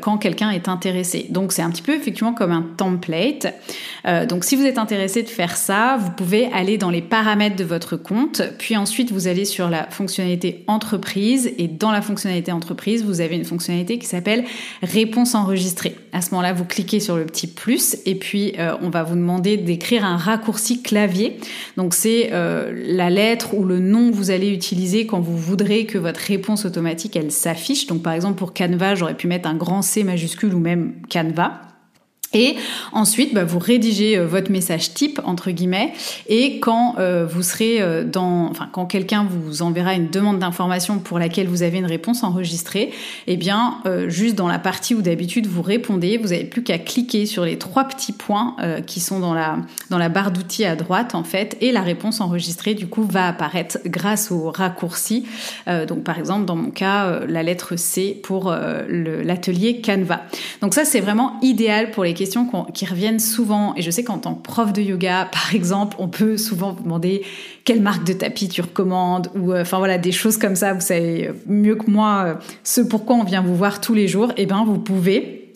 [0.00, 1.26] quand quelqu'un est intéressé.
[1.30, 3.46] Donc c'est un petit peu effectivement comme un template.
[4.04, 7.64] Donc si vous êtes intéressé de faire ça, vous pouvez aller dans les paramètres de
[7.64, 13.04] votre compte, puis ensuite vous allez sur la fonctionnalité entreprise et dans la fonctionnalité entreprise,
[13.04, 14.44] vous avez une fonctionnalité qui s'appelle
[14.82, 15.96] réponse enregistrée.
[16.12, 19.14] À ce moment-là, vous cliquez sur le petit plus et puis euh, on va vous
[19.14, 21.38] demander d'écrire un raccourci clavier.
[21.76, 25.86] Donc c'est euh, la lettre ou le nom que vous allez utiliser quand vous voudrez
[25.86, 27.86] que votre réponse automatique elle s'affiche.
[27.86, 31.60] Donc par exemple pour Canva, j'aurais pu mettre un grand C majuscule ou même Canva.
[32.34, 32.56] Et
[32.92, 35.94] ensuite, bah, vous rédigez euh, votre message type entre guillemets.
[36.28, 40.98] Et quand euh, vous serez euh, dans, enfin, quand quelqu'un vous enverra une demande d'information
[40.98, 42.92] pour laquelle vous avez une réponse enregistrée,
[43.26, 47.26] eh bien, juste dans la partie où d'habitude vous répondez, vous n'avez plus qu'à cliquer
[47.26, 49.58] sur les trois petits points qui sont dans la
[49.90, 53.28] dans la barre d'outils à droite en fait, et la réponse enregistrée du coup va
[53.28, 55.26] apparaître grâce au raccourci.
[55.66, 58.52] donc, par exemple, dans mon cas, la lettre C pour
[58.88, 60.22] l'atelier Canva.
[60.60, 63.74] Donc ça, c'est vraiment idéal pour les questions qui reviennent souvent.
[63.76, 66.82] Et je sais qu'en tant que prof de yoga, par exemple, on peut souvent vous
[66.82, 67.22] demander
[67.64, 70.74] quelle marque de tapis tu recommandes ou euh, enfin voilà des choses comme ça.
[70.74, 74.32] Vous savez mieux que moi euh, ce pourquoi on vient vous voir tous les jours.
[74.32, 75.48] Et eh ben vous pouvez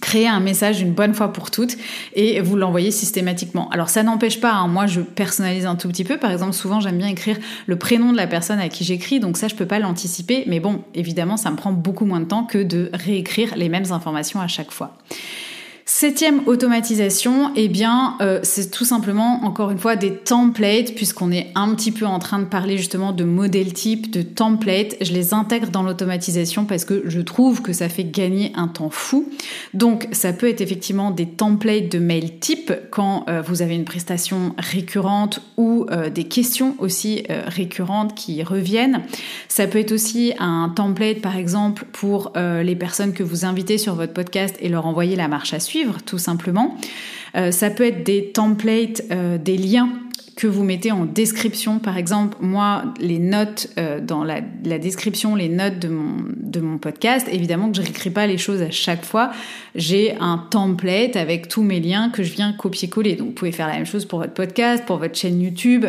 [0.00, 1.76] créer un message une bonne fois pour toutes
[2.14, 3.68] et vous l'envoyer systématiquement.
[3.70, 6.80] Alors ça n'empêche pas, hein, moi je personnalise un tout petit peu, par exemple souvent
[6.80, 9.66] j'aime bien écrire le prénom de la personne à qui j'écris, donc ça je peux
[9.66, 13.56] pas l'anticiper, mais bon évidemment ça me prend beaucoup moins de temps que de réécrire
[13.56, 14.96] les mêmes informations à chaque fois.
[15.88, 21.52] Septième automatisation, eh bien, euh, c'est tout simplement, encore une fois, des templates, puisqu'on est
[21.54, 24.96] un petit peu en train de parler justement de modèles type, de templates.
[25.00, 28.90] Je les intègre dans l'automatisation parce que je trouve que ça fait gagner un temps
[28.90, 29.28] fou.
[29.74, 33.84] Donc, ça peut être effectivement des templates de mail type quand euh, vous avez une
[33.84, 39.02] prestation récurrente ou euh, des questions aussi récurrentes qui reviennent.
[39.46, 43.94] Ça peut être aussi un template, par exemple, pour les personnes que vous invitez sur
[43.94, 46.76] votre podcast et leur envoyer la marche à suivre tout simplement.
[47.36, 49.90] Euh, ça peut être des templates, euh, des liens
[50.36, 51.78] que vous mettez en description.
[51.78, 56.78] Par exemple, moi, les notes euh, dans la, description, les notes de mon, de mon
[56.78, 59.30] podcast, évidemment que je n'écris pas les choses à chaque fois.
[59.74, 63.16] J'ai un template avec tous mes liens que je viens copier-coller.
[63.16, 65.86] Donc, vous pouvez faire la même chose pour votre podcast, pour votre chaîne YouTube.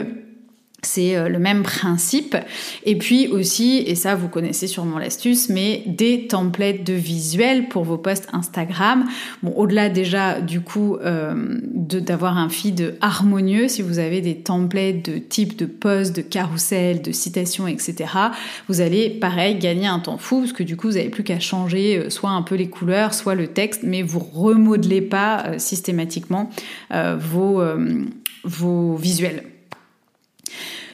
[0.84, 2.38] C'est euh, le même principe.
[2.86, 7.84] Et puis aussi, et ça vous connaissez sûrement l'astuce, mais des templates de visuels pour
[7.84, 9.06] vos posts Instagram.
[9.44, 15.18] Au-delà déjà du coup euh, d'avoir un feed harmonieux, si vous avez des templates de
[15.18, 17.96] type de posts, de carousel, de citations, etc.,
[18.70, 21.40] vous allez pareil gagner un temps fou parce que du coup vous n'avez plus qu'à
[21.40, 26.52] changer euh, soit un peu les couleurs, soit le texte, mais vous remodelez pas systématiquement
[27.20, 29.44] vos visuels.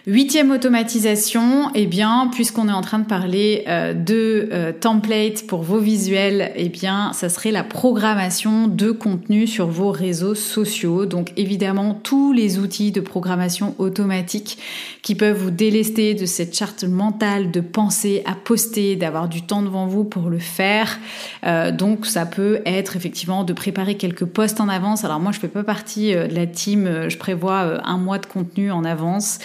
[0.05, 5.63] Huitième automatisation, eh bien, puisqu'on est en train de parler euh, de euh, templates pour
[5.63, 11.05] vos visuels, eh bien, ça serait la programmation de contenu sur vos réseaux sociaux.
[11.05, 14.57] Donc, évidemment, tous les outils de programmation automatique
[15.03, 19.61] qui peuvent vous délester de cette charte mentale de penser à poster, d'avoir du temps
[19.61, 20.99] devant vous pour le faire.
[21.45, 25.05] Euh, donc, ça peut être effectivement de préparer quelques posts en avance.
[25.05, 27.07] Alors, moi, je fais pas partie de la team.
[27.07, 29.39] Je prévois un mois de contenu en avance.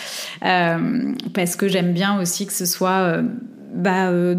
[0.48, 3.22] Euh, parce que j'aime bien aussi que ce soit euh,
[3.74, 4.36] bah, euh,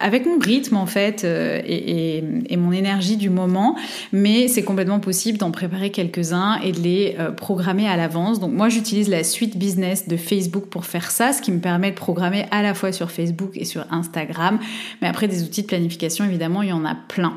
[0.00, 3.76] avec mon rythme en fait et, et, mon énergie du moment,
[4.12, 8.40] mais c'est complètement possible d'en préparer quelques-uns et de les programmer à l'avance.
[8.40, 11.90] Donc moi j'utilise la suite business de Facebook pour faire ça, ce qui me permet
[11.92, 14.58] de programmer à la fois sur Facebook et sur Instagram.
[15.00, 17.34] Mais après des outils de planification évidemment il y en a plein.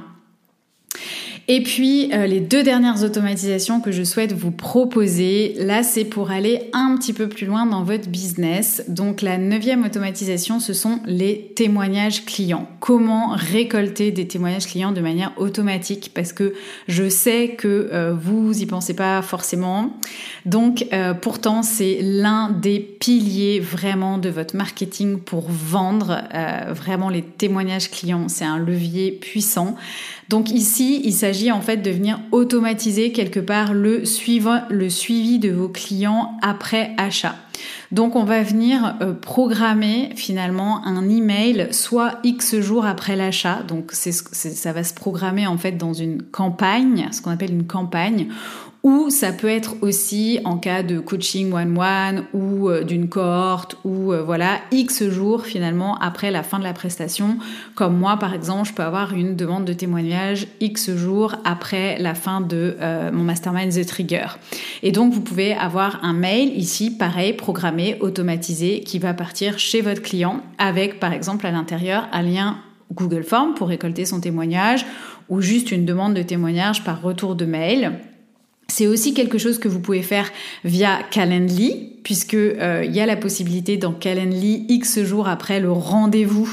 [1.54, 6.32] Et puis euh, les deux dernières automatisations que je souhaite vous proposer, là c'est pour
[6.32, 8.86] aller un petit peu plus loin dans votre business.
[8.88, 12.70] Donc la neuvième automatisation, ce sont les témoignages clients.
[12.80, 16.12] Comment récolter des témoignages clients de manière automatique?
[16.16, 16.54] Parce que
[16.88, 19.92] je sais que euh, vous y pensez pas forcément.
[20.46, 26.22] Donc euh, pourtant c'est l'un des piliers vraiment de votre marketing pour vendre.
[26.70, 29.76] vraiment les témoignages clients, c'est un levier puissant.
[30.32, 35.68] Donc ici, il s'agit en fait de venir automatiser quelque part le, suivi de vos
[35.68, 37.36] clients après achat.
[37.92, 43.62] Donc on va venir euh, programmer finalement un email soit X jours après l'achat.
[43.68, 48.30] Donc ça va se programmer en fait dans une campagne, ce qu'on appelle une campagne,
[48.84, 54.12] ou ça peut être aussi en cas de coaching one-one ou euh, d'une cohorte ou
[54.12, 57.38] euh, voilà X jours finalement après la fin de la prestation.
[57.76, 62.16] Comme moi par exemple, je peux avoir une demande de témoignage X jours après la
[62.16, 64.28] fin de euh, mon mastermind The Trigger.
[64.82, 69.82] Et donc vous pouvez avoir un mail ici pareil programmé, automatisé qui va partir chez
[69.82, 72.58] votre client avec par exemple à l'intérieur un lien
[72.92, 74.86] Google Form pour récolter son témoignage
[75.30, 78.00] ou juste une demande de témoignage par retour de mail.
[78.72, 80.32] C'est aussi quelque chose que vous pouvez faire
[80.64, 85.74] via Calendly, puisque euh, il y a la possibilité dans Calendly X jours après le
[85.74, 86.50] rendez-vous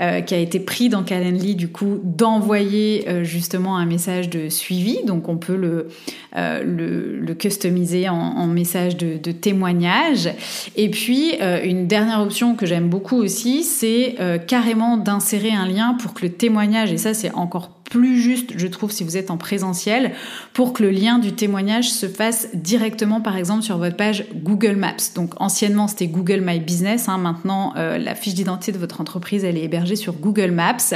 [0.00, 4.48] euh, qui a été pris dans Calendly du coup d'envoyer euh, justement un message de
[4.48, 5.04] suivi.
[5.04, 10.30] Donc on peut le customiser en, message de, de, témoignage.
[10.74, 16.14] Et puis une dernière option que j'aime beaucoup aussi, c'est carrément d'insérer un lien pour
[16.14, 19.36] que le témoignage et ça c'est encore plus juste, je trouve, si vous êtes en
[19.36, 20.12] présentiel,
[20.52, 24.76] pour que le lien du témoignage se fasse directement, par exemple, sur votre page Google
[24.76, 24.96] Maps.
[25.14, 27.08] Donc, anciennement, c'était Google My Business.
[27.08, 27.18] Hein.
[27.18, 30.94] Maintenant, euh, la fiche d'identité de votre entreprise, elle est hébergée sur Google Maps.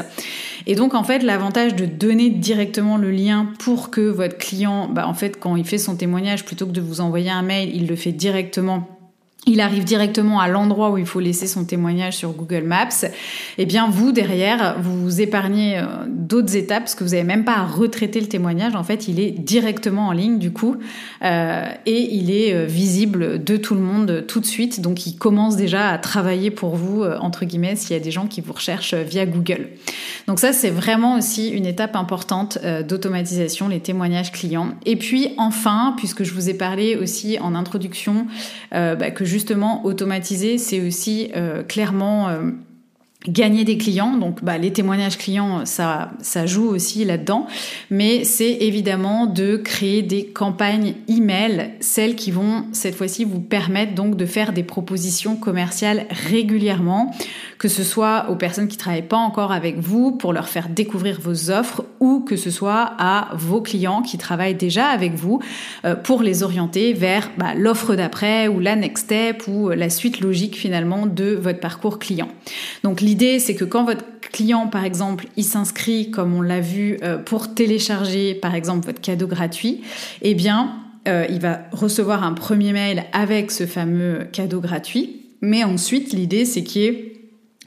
[0.66, 5.08] Et donc, en fait, l'avantage de donner directement le lien pour que votre client, bah,
[5.08, 7.86] en fait, quand il fait son témoignage, plutôt que de vous envoyer un mail, il
[7.86, 8.88] le fait directement
[9.44, 13.06] il arrive directement à l'endroit où il faut laisser son témoignage sur Google Maps,
[13.58, 17.44] eh bien vous derrière, vous vous épargnez euh, d'autres étapes parce que vous n'avez même
[17.44, 18.76] pas à retraiter le témoignage.
[18.76, 20.76] En fait, il est directement en ligne du coup
[21.24, 24.80] euh, et il est euh, visible de tout le monde tout de suite.
[24.80, 28.26] Donc il commence déjà à travailler pour vous entre guillemets s'il y a des gens
[28.28, 29.70] qui vous recherchent via Google.
[30.28, 34.68] Donc ça c'est vraiment aussi une étape importante d'automatisation, les témoignages clients.
[34.86, 38.26] Et puis enfin, puisque je vous ai parlé aussi en introduction
[38.70, 42.50] bah, que justement automatiser, c'est aussi euh, clairement euh,
[43.28, 44.16] gagner des clients.
[44.16, 47.46] Donc, bah, les témoignages clients, ça, ça joue aussi là-dedans.
[47.90, 53.94] Mais c'est évidemment de créer des campagnes email, celles qui vont cette fois-ci vous permettre
[53.94, 57.14] donc de faire des propositions commerciales régulièrement,
[57.58, 61.20] que ce soit aux personnes qui travaillent pas encore avec vous pour leur faire découvrir
[61.20, 65.40] vos offres ou que ce soit à vos clients qui travaillent déjà avec vous
[65.84, 70.20] euh, pour les orienter vers bah, l'offre d'après ou la next step ou la suite
[70.20, 72.28] logique finalement de votre parcours client.
[72.82, 76.96] Donc, L'idée, c'est que quand votre client, par exemple, il s'inscrit, comme on l'a vu,
[77.02, 79.82] euh, pour télécharger, par exemple, votre cadeau gratuit,
[80.22, 80.76] eh bien,
[81.06, 85.26] euh, il va recevoir un premier mail avec ce fameux cadeau gratuit.
[85.42, 87.11] Mais ensuite, l'idée, c'est qu'il y ait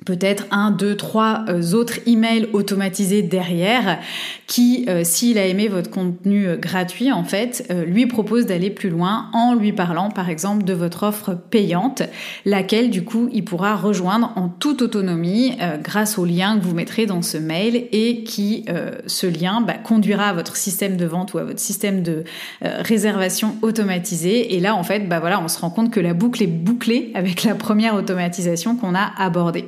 [0.06, 4.00] peut-être un, deux, trois euh, autres emails automatisés derrière
[4.48, 8.90] qui, euh, s'il a aimé votre contenu euh, gratuit, en fait, lui propose d'aller plus
[8.90, 12.04] loin en lui parlant, par exemple, de votre offre payante,
[12.46, 17.08] laquelle, du coup, il pourra rejoindre en toute autonomie grâce au lien que vous mettrez
[17.08, 18.66] dans ce mail et qui,
[19.08, 22.24] ce lien, bah, conduira à votre système de vente ou à votre système de
[22.62, 24.56] réservation automatisé.
[24.56, 27.12] Et là, en fait, bah voilà, on se rend compte que la boucle est bouclée
[27.16, 29.66] avec la première automatisation qu'on a abordée.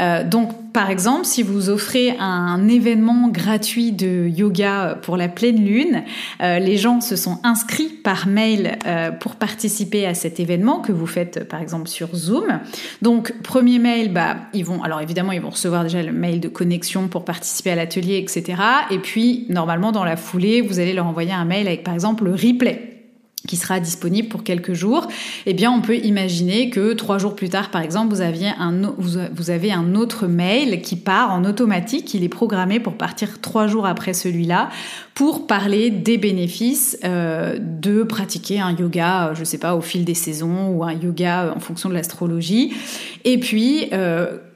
[0.00, 5.64] Euh, donc, par exemple, si vous offrez un événement gratuit de yoga pour la pleine
[5.64, 6.02] lune,
[6.42, 10.92] euh, les gens se sont inscrits par mail euh, pour participer à cet événement que
[10.92, 12.60] vous faites, par exemple, sur Zoom.
[13.02, 16.48] Donc, premier mail, bah, ils vont, alors évidemment, ils vont recevoir déjà le mail de
[16.48, 18.60] connexion pour participer à l'atelier, etc.
[18.90, 22.24] Et puis, normalement, dans la foulée, vous allez leur envoyer un mail avec, par exemple,
[22.24, 22.91] le replay
[23.46, 25.08] qui sera disponible pour quelques jours,
[25.46, 28.92] eh bien, on peut imaginer que trois jours plus tard, par exemple, vous aviez un,
[28.98, 33.66] vous avez un autre mail qui part en automatique, il est programmé pour partir trois
[33.66, 34.68] jours après celui-là,
[35.14, 40.04] pour parler des bénéfices euh, de pratiquer un yoga, euh, je sais pas, au fil
[40.04, 42.72] des saisons ou un yoga euh, en fonction de l'astrologie.
[43.24, 43.88] Et puis,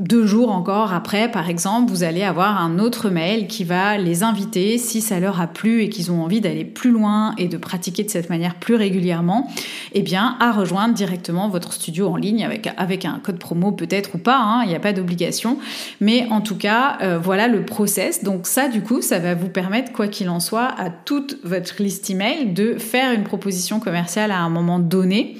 [0.00, 4.24] deux jours encore après, par exemple, vous allez avoir un autre mail qui va les
[4.24, 7.56] inviter, si ça leur a plu et qu'ils ont envie d'aller plus loin et de
[7.56, 9.48] pratiquer de cette manière plus régulièrement,
[9.92, 14.14] eh bien, à rejoindre directement votre studio en ligne avec, avec un code promo peut-être
[14.14, 15.58] ou pas, hein, il n'y a pas d'obligation.
[16.00, 18.22] Mais en tout cas, euh, voilà le process.
[18.22, 21.82] Donc ça, du coup, ça va vous permettre, quoi qu'il en soit, à toute votre
[21.82, 25.36] liste email de faire une proposition commerciale à un moment donné,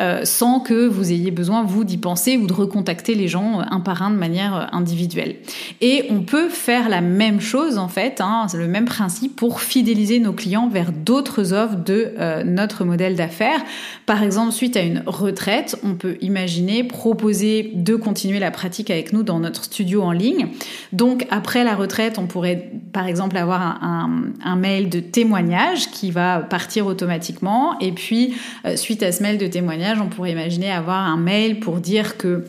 [0.00, 3.80] euh, sans que vous ayez besoin, vous, d'y penser ou de recontacter les gens un
[3.80, 5.36] par un de manière individuelle.
[5.80, 10.20] Et on peut faire la même chose, en fait, hein, le même principe pour fidéliser
[10.20, 13.60] nos clients vers d'autres offres de euh, notre modèle d'affaires.
[14.06, 19.12] Par exemple, suite à une retraite, on peut imaginer proposer de continuer la pratique avec
[19.12, 20.48] nous dans notre studio en ligne.
[20.92, 26.40] Donc, après la retraite, on pourrait, par exemple, avoir un, mail de témoignage qui va
[26.40, 27.78] partir automatiquement.
[27.78, 31.60] Et puis, euh, suite à ce mail de témoignage, on pourrait imaginer avoir un mail
[31.60, 32.44] pour dire que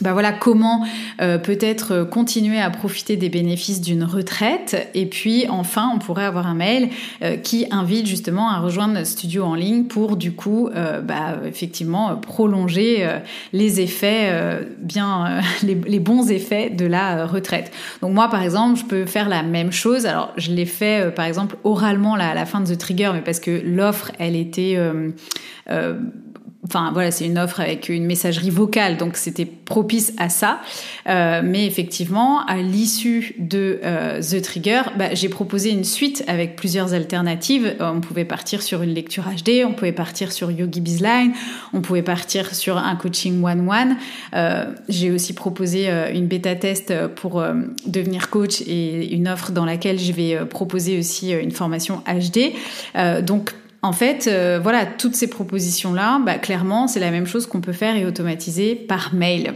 [0.00, 0.84] bah voilà comment
[1.20, 4.90] euh, peut-être euh, continuer à profiter des bénéfices d'une retraite.
[4.94, 6.88] Et puis enfin on pourrait avoir un mail
[7.22, 10.68] euh, qui invite justement à rejoindre notre studio en ligne pour du coup
[11.04, 13.08] bah, effectivement prolonger
[13.52, 14.32] les effets
[14.78, 17.70] bien les, les, bons effets de la retraite.
[18.02, 20.06] Donc moi par exemple je peux faire la même chose.
[20.06, 23.20] Alors je l'ai fait par exemple oralement là, à la fin de The Trigger mais
[23.20, 24.76] parce que l'offre elle était
[26.66, 30.60] Enfin voilà, c'est une offre avec une messagerie vocale, donc c'était propice à ça.
[31.06, 36.56] Euh, mais effectivement, à l'issue de euh, The Trigger, bah, j'ai proposé une suite avec
[36.56, 37.76] plusieurs alternatives.
[37.80, 41.32] On pouvait partir sur une lecture HD, on pouvait partir sur Yogi Bizline,
[41.74, 43.96] on pouvait partir sur un coaching one-one.
[44.34, 47.44] Euh, j'ai aussi proposé une bêta test pour
[47.86, 52.54] devenir coach et une offre dans laquelle je vais proposer aussi une formation HD.
[53.22, 53.52] donc
[53.84, 57.74] en fait, euh, voilà, toutes ces propositions-là, bah, clairement, c'est la même chose qu'on peut
[57.74, 59.52] faire et automatiser par mail.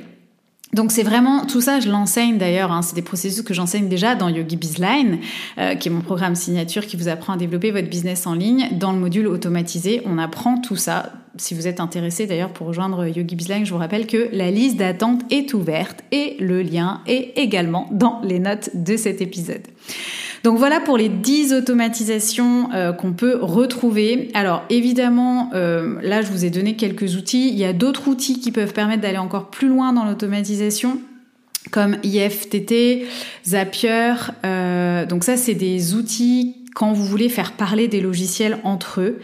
[0.75, 2.71] Donc c'est vraiment tout ça, je l'enseigne d'ailleurs.
[2.71, 5.19] Hein, c'est des processus que j'enseigne déjà dans Yogi Bizline,
[5.57, 8.69] euh, qui est mon programme signature qui vous apprend à développer votre business en ligne.
[8.73, 11.11] Dans le module automatisé, on apprend tout ça.
[11.39, 14.77] Si vous êtes intéressé d'ailleurs pour rejoindre Yogi Bizline, je vous rappelle que la liste
[14.77, 19.63] d'attente est ouverte et le lien est également dans les notes de cet épisode.
[20.45, 24.31] Donc voilà pour les 10 automatisations euh, qu'on peut retrouver.
[24.35, 27.49] Alors évidemment, euh, là je vous ai donné quelques outils.
[27.49, 30.99] Il y a d'autres outils qui peuvent permettre d'aller encore plus loin dans l'automatisation
[31.71, 33.07] comme IFTT,
[33.47, 34.15] Zapier.
[34.45, 39.19] Euh, donc ça, c'est des outils quand vous voulez faire parler des logiciels entre eux.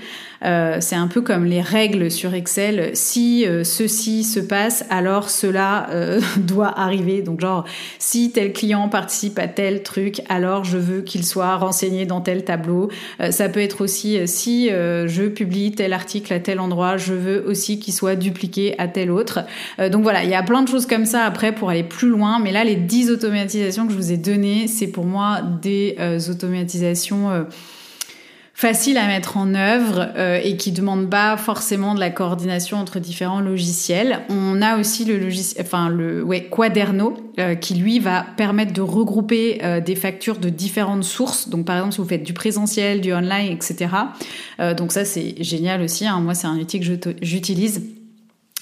[0.81, 2.91] C'est un peu comme les règles sur Excel.
[2.95, 5.89] Si ceci se passe, alors cela
[6.37, 7.23] doit arriver.
[7.23, 7.65] Donc genre,
[7.99, 12.45] si tel client participe à tel truc, alors je veux qu'il soit renseigné dans tel
[12.45, 12.91] tableau.
[13.31, 17.79] ça peut être aussi si je publie tel article à tel endroit, je veux aussi
[17.79, 19.41] qu'il soit dupliqué à tel autre.
[19.91, 22.39] donc voilà, il y a plein de choses comme ça après pour aller plus loin.
[22.39, 26.19] Mais là, les 10 automatisations que je vous ai données, c'est pour moi des euh,
[26.31, 27.47] automatisations
[28.55, 32.79] euh, faciles à mettre en œuvre euh, et qui demandent pas forcément de la coordination
[32.79, 34.21] entre différents logiciels.
[34.29, 37.17] On a aussi le logiciel, enfin le ouais, Quaderno
[37.61, 41.49] qui lui va permettre de regrouper des factures de différentes sources.
[41.49, 43.91] Donc par exemple si vous faites du présentiel, du online, etc.
[44.77, 46.07] donc ça c'est génial aussi.
[46.07, 46.21] Hein.
[46.21, 46.87] Moi c'est un outil que
[47.23, 47.83] j'utilise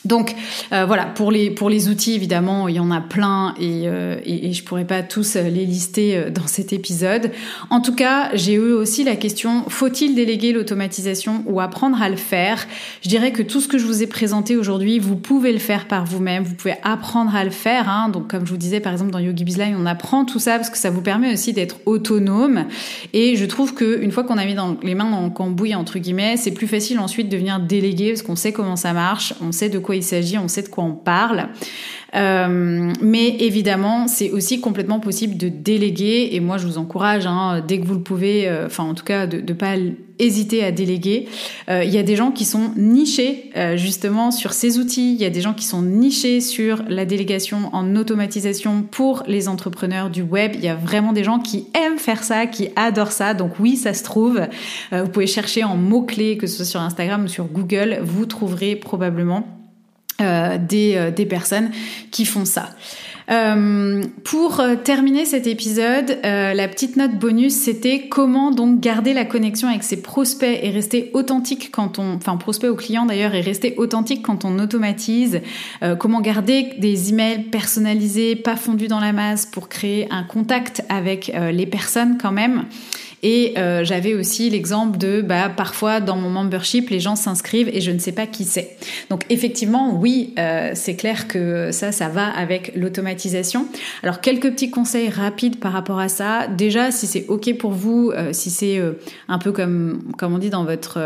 [0.05, 0.35] donc
[0.73, 4.19] euh, voilà, pour les, pour les outils, évidemment, il y en a plein et, euh,
[4.25, 7.31] et, je pourrais pas tous les lister euh, dans cet épisode.
[7.71, 12.17] En tout cas, j'ai eu aussi la question, faut-il déléguer l'automatisation ou apprendre à le
[12.17, 12.67] faire?
[13.03, 15.87] Je dirais que tout ce que je vous ai présenté aujourd'hui, vous pouvez le faire
[15.87, 17.89] par vous-même, vous pouvez apprendre à le faire.
[17.89, 18.09] Hein.
[18.09, 20.71] Donc comme je vous disais, par exemple, dans Yogi Bizline, on apprend tout ça parce
[20.71, 22.65] que ça vous permet aussi d'être autonome.
[23.13, 26.01] Et je trouve qu'une fois qu'on a mis dans, les mains dans le cambouis, entre
[26.01, 29.53] guillemets, c'est plus facile ensuite de venir déléguer parce qu'on sait comment ça marche, on
[29.53, 31.49] sait de quoi il s'agit, on sait de quoi on parle.
[32.15, 36.31] Euh, mais évidemment, c'est aussi complètement possible de déléguer.
[36.33, 39.05] Et moi, je vous encourage, hein, dès que vous le pouvez, euh, enfin en tout
[39.05, 39.75] cas, de ne pas
[40.19, 41.27] hésiter à déléguer.
[41.71, 45.15] Euh, il y a des gens qui sont nichés justement sur ces outils.
[45.15, 49.49] Il y a des gens qui sont nichés sur la délégation en automatisation pour les
[49.49, 50.53] entrepreneurs du web.
[50.55, 53.35] Il y a vraiment des gens qui aiment faire ça, qui adorent ça.
[53.35, 54.41] Donc oui, ça se trouve.
[54.93, 58.77] vous pouvez chercher en mots-clés, que ce soit sur Instagram ou sur Google, vous trouverez
[58.77, 59.62] probablement
[60.23, 61.71] euh, des, euh, des, personnes
[62.11, 62.71] qui font ça.
[63.31, 69.69] Euh, pour terminer cet épisode, la petite note bonus, c'était comment donc garder la connexion
[69.69, 73.75] avec ses prospects et rester authentique quand on, enfin prospect aux clients d'ailleurs et rester
[73.77, 75.41] authentique quand on automatise.
[76.01, 81.33] comment garder des emails personnalisés, pas fondus dans la masse pour créer un contact avec
[81.53, 82.65] les personnes quand même.
[83.23, 87.81] Et euh, j'avais aussi l'exemple de bah, parfois dans mon membership, les gens s'inscrivent et
[87.81, 88.77] je ne sais pas qui c'est.
[89.11, 93.69] Donc effectivement, oui, euh, c'est clair que ça, ça va avec l'automatisation.
[94.03, 96.49] Alors quelques petits conseils rapides par rapport à ça.
[96.49, 98.81] Déjà, si c'est ok pour vous, euh, si c'est
[99.29, 100.99] un peu comme comme on dit dans votre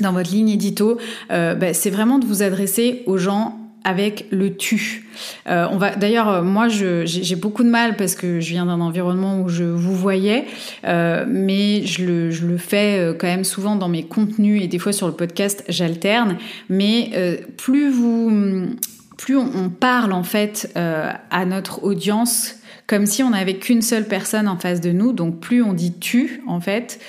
[0.00, 0.98] dans votre ligne édito,
[1.28, 5.04] bah, c'est vraiment de vous adresser aux gens avec le tu.
[5.46, 8.80] Euh, on va d'ailleurs euh, moi j'ai beaucoup de mal parce que je viens d'un
[8.80, 10.46] environnement où je vous voyais,
[10.84, 14.78] euh, mais je le, je le fais quand même souvent dans mes contenus et des
[14.78, 16.36] fois sur le podcast j'alterne.
[16.68, 17.10] Mais
[17.56, 18.68] plus vous
[19.16, 22.56] plus on, parle en fait à notre audience
[22.86, 25.94] comme si on n'avait qu'une seule personne en face de nous, donc plus on dit
[25.98, 27.00] tu en fait.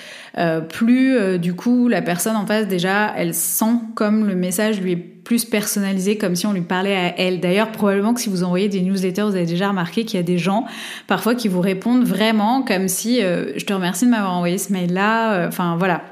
[0.68, 5.14] Plus du coup la personne en face déjà elle sent comme le message lui est
[5.24, 7.40] plus personnalisé, comme si on lui parlait à elle.
[7.40, 10.24] D'ailleurs, probablement que si vous envoyez des newsletters, vous avez déjà remarqué qu'il y a
[10.24, 10.66] des gens
[11.06, 14.72] parfois qui vous répondent vraiment comme si euh, je te remercie de m'avoir envoyé ce
[14.72, 15.32] mail-là.
[15.32, 16.02] Euh, enfin voilà.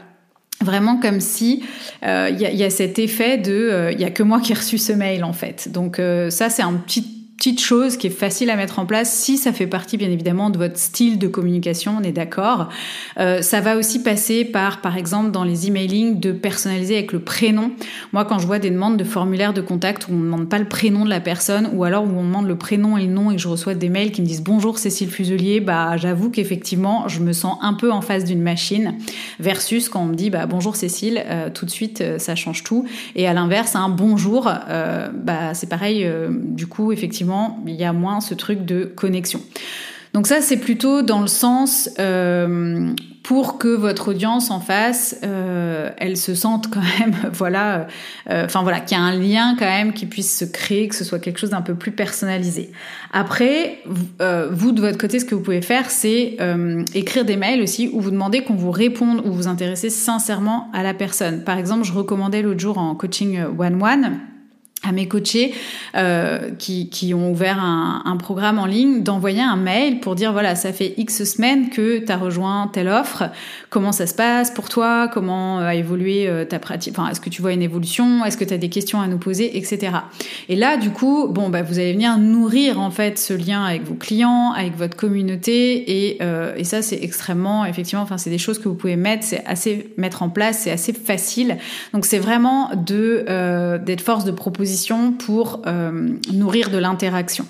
[0.61, 1.65] Vraiment comme si
[2.03, 4.55] il euh, y, y, a, cet effet de il y a que moi qui ai
[4.55, 5.69] reçu ce mail en fait.
[5.73, 9.37] Donc ça c'est un petit petite chose qui est facile à mettre en place si
[9.37, 12.69] ça fait partie bien évidemment de votre style de communication, on est d'accord.
[13.19, 17.19] Euh, ça va aussi passer par, par exemple, dans les emailing, de personnaliser avec le
[17.19, 17.73] prénom.
[18.13, 20.61] Moi, quand je vois des demandes de formulaires de contact où on ne demande pas
[20.61, 23.33] le prénom de la personne, ou alors où on demande le prénom et le nom
[23.33, 27.19] et je reçois des mails qui me disent bonjour Cécile Fuselier, bah j'avoue qu'effectivement, je
[27.19, 28.95] me sens un peu en face d'une machine,
[29.41, 32.63] versus quand on me dit bah bonjour Cécile, euh, tout de suite euh, ça change
[32.63, 32.87] tout.
[33.17, 36.09] Et à l'inverse, un bonjour, bah c'est pareil.
[36.31, 37.32] du coup, effectivement
[37.67, 39.41] il y a moins ce truc de connexion.
[40.15, 45.89] Donc ça, c'est plutôt dans le sens euh, pour que votre audience en face, euh,
[45.97, 47.87] elle se sente quand même, voilà,
[48.29, 50.95] euh, enfin voilà, qu'il y a un lien quand même qui puisse se créer, que
[50.95, 52.73] ce soit quelque chose d'un peu plus personnalisé.
[53.15, 53.79] Après,
[54.51, 56.37] vous de votre côté, ce que vous pouvez faire, c'est
[56.95, 60.83] écrire des mails aussi où vous demandez qu'on vous réponde ou vous intéressez sincèrement à
[60.83, 61.45] la personne.
[61.45, 64.32] Par exemple, je recommandais l'autre jour en coaching one-one
[64.83, 65.55] à mes coachés
[65.95, 70.33] euh, qui, qui, ont ouvert un, un, programme en ligne d'envoyer un mail pour dire
[70.33, 73.25] voilà ça fait X semaines que tu as rejoint telle offre.
[73.71, 75.09] Comment ça se passe pour toi?
[75.09, 76.95] Comment a évolué euh, ta pratique?
[76.97, 78.25] Enfin est-ce que tu vois une évolution?
[78.25, 79.57] Est-ce que tu as des questions à nous poser?
[79.57, 79.93] Etc
[80.49, 83.85] et là du coup bon bah vous allez venir nourrir en fait ce lien avec
[83.85, 86.09] vos clients avec votre communauté.
[86.09, 89.25] Et, euh, et ça c'est extrêmement effectivement enfin c'est des choses que vous pouvez mettre
[89.25, 91.59] c'est assez mettre en place c'est assez facile.
[91.93, 94.72] Donc c'est vraiment de euh, d'être force de proposition
[95.13, 97.47] pour euh, nourrir de l'interaction.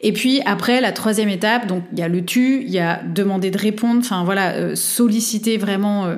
[0.00, 3.02] Et puis après, la troisième étape, donc il y a le tu, il y a
[3.02, 6.16] demander de répondre, enfin voilà, euh, solliciter vraiment euh,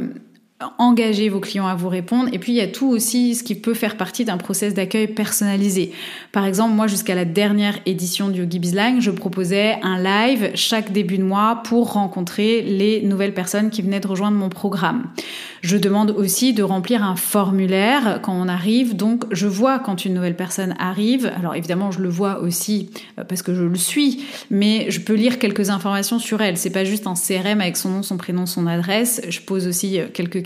[0.79, 2.29] engager vos clients à vous répondre.
[2.33, 5.07] Et puis il y a tout aussi ce qui peut faire partie d'un process d'accueil
[5.07, 5.93] personnalisé.
[6.33, 10.93] Par exemple, moi jusqu'à la dernière édition du Yogi Bizline, je proposais un live chaque
[10.93, 15.05] début de mois pour rencontrer les nouvelles personnes qui venaient de rejoindre mon programme.
[15.63, 18.97] Je demande aussi de remplir un formulaire quand on arrive.
[18.97, 21.33] Donc je vois quand une nouvelle personne arrive.
[21.37, 25.15] Alors évidemment, je le vois aussi euh, parce que je le suis, mais je peux
[25.15, 26.57] lire quelques informations sur elle.
[26.57, 29.21] C'est pas juste un CRM avec son nom, son prénom, son adresse.
[29.29, 30.43] Je pose aussi euh, quelques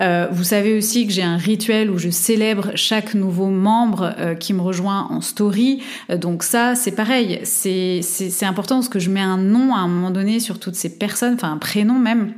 [0.00, 4.34] Euh, vous savez aussi que j'ai un rituel où je célèbre chaque nouveau membre euh,
[4.34, 5.82] qui me rejoint en story.
[6.10, 7.40] Euh, donc ça, c'est pareil.
[7.44, 8.02] C'est
[8.42, 11.34] important parce que je mets un nom à un moment donné sur toutes ces personnes,
[11.34, 12.32] enfin un prénom même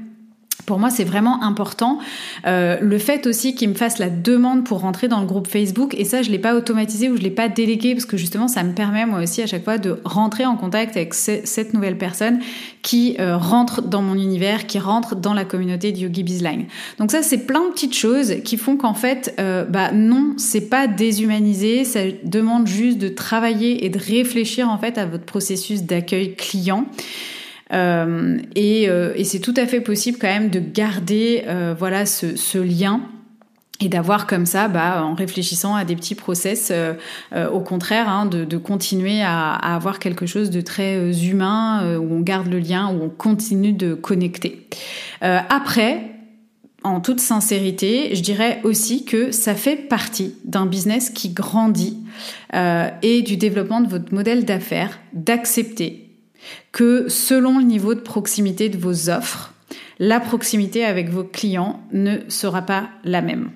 [0.66, 1.98] pour moi, c'est vraiment important.
[2.46, 5.94] Euh, le fait aussi qu'il me fasse la demande pour rentrer dans le groupe Facebook,
[5.96, 8.64] et ça, je l'ai pas automatisé ou je l'ai pas délégué parce que justement, ça
[8.64, 12.40] me permet moi aussi à chaque fois de rentrer en contact avec cette nouvelle personne
[12.82, 16.64] qui euh, rentre dans mon univers, qui rentre dans la communauté de Yogi Bizline.
[16.98, 20.68] Donc ça, c'est plein de petites choses qui font qu'en fait, euh, bah non, c'est
[20.68, 21.84] pas déshumanisé.
[21.84, 26.86] Ça demande juste de travailler et de réfléchir en fait à votre processus d'accueil client.
[27.72, 32.06] Euh, et, euh, et c'est tout à fait possible quand même de garder euh, voilà
[32.06, 33.00] ce, ce, lien
[33.80, 36.72] et d'avoir comme ça, bah, en réfléchissant à des petits process,
[37.52, 42.14] au contraire, hein, de, de, continuer à, à, avoir quelque chose de très humain, où
[42.14, 44.66] on garde le lien, où on continue de connecter.
[45.20, 46.16] après,
[46.86, 51.98] en toute sincérité, je dirais aussi que ça fait partie d'un business qui grandit
[52.54, 56.05] euh, et du développement de votre modèle d'affaires d'accepter
[56.72, 59.52] que selon le niveau de proximité de vos offres,
[59.98, 63.50] la proximité avec vos clients ne sera pas la même.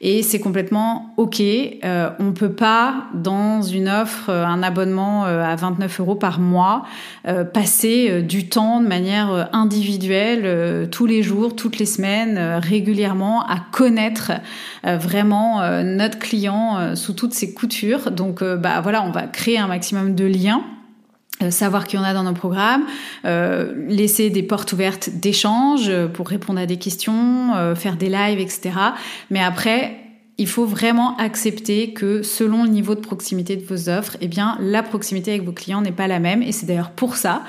[0.00, 1.40] Et c'est complètement OK.
[1.40, 6.14] Euh, on ne peut pas, dans une offre, euh, un abonnement euh, à 29 euros
[6.16, 6.84] par mois,
[7.54, 14.32] passer du temps de manière individuelle, tous les jours, toutes les semaines, régulièrement, à connaître
[14.82, 18.10] vraiment notre client sous toutes ses coutures.
[18.10, 20.64] Donc, bah voilà, on va créer un maximum de liens
[21.50, 22.84] savoir qu'il y en a dans nos programmes,
[23.24, 28.38] euh, laisser des portes ouvertes d'échange euh, pour répondre à des questions, faire des lives,
[28.38, 28.70] etc.
[29.30, 29.96] Mais après,
[30.38, 34.56] il faut vraiment accepter que selon le niveau de proximité de vos offres, eh bien,
[34.60, 36.42] la proximité avec vos clients n'est pas la même.
[36.42, 37.42] Et c'est d'ailleurs pour ça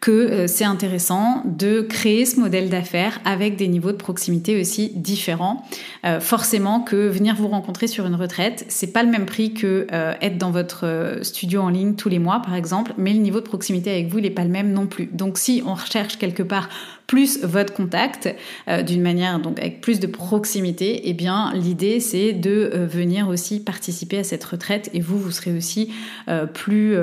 [0.00, 4.92] que euh, c'est intéressant de créer ce modèle d'affaires avec des niveaux de proximité aussi
[4.94, 5.64] différents.
[6.06, 9.86] Euh, forcément que venir vous rencontrer sur une retraite, c'est pas le même prix que
[9.92, 13.40] euh, être dans votre studio en ligne tous les mois, par exemple, mais le niveau
[13.40, 15.06] de proximité avec vous, il n'est pas le même non plus.
[15.12, 16.70] Donc si on recherche quelque part
[17.10, 18.32] plus votre contact
[18.68, 23.26] euh, d'une manière donc avec plus de proximité, eh bien l'idée c'est de euh, venir
[23.26, 25.92] aussi participer à cette retraite et vous vous serez aussi
[26.28, 26.96] euh, plus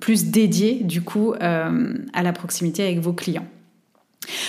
[0.00, 3.46] plus dédié du coup à la proximité avec vos clients.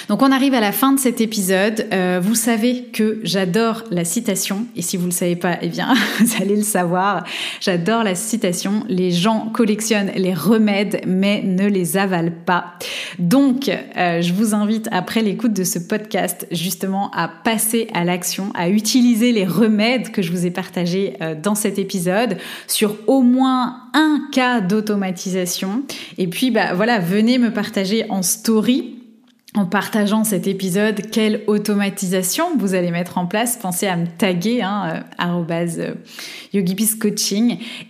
[0.10, 1.88] Donc on arrive à la fin de cet épisode.
[1.94, 5.68] Euh, vous savez que j'adore la citation, et si vous ne le savez pas, eh
[5.68, 7.24] bien vous allez le savoir.
[7.60, 8.84] J'adore la citation.
[8.88, 12.76] Les gens collectionnent les remèdes, mais ne les avalent pas.
[13.20, 18.52] Donc euh, je vous invite après l'écoute de ce podcast justement à passer à l'action,
[18.54, 23.22] à utiliser les remèdes que je vous ai partagés euh, dans cet épisode sur au
[23.22, 25.84] moins un cas d'automatisation.
[26.18, 28.95] Et puis bah voilà, venez me partager en story
[29.56, 33.58] en partageant cet épisode, quelle automatisation vous allez mettre en place?
[33.58, 35.44] Pensez à me taguer, hein, euh,
[35.80, 35.94] euh.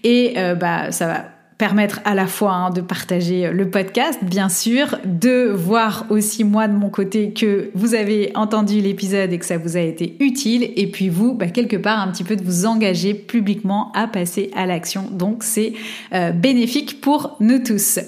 [0.03, 1.25] Et euh, bah, ça va
[1.57, 6.67] permettre à la fois hein, de partager le podcast, bien sûr, de voir aussi moi
[6.67, 10.71] de mon côté que vous avez entendu l'épisode et que ça vous a été utile,
[10.75, 14.51] et puis vous, bah, quelque part, un petit peu de vous engager publiquement à passer
[14.55, 15.05] à l'action.
[15.11, 15.73] Donc c'est
[16.13, 17.99] euh, bénéfique pour nous tous.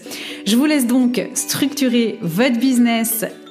[0.45, 3.46] Je vous laisse donc structurer votre business euh,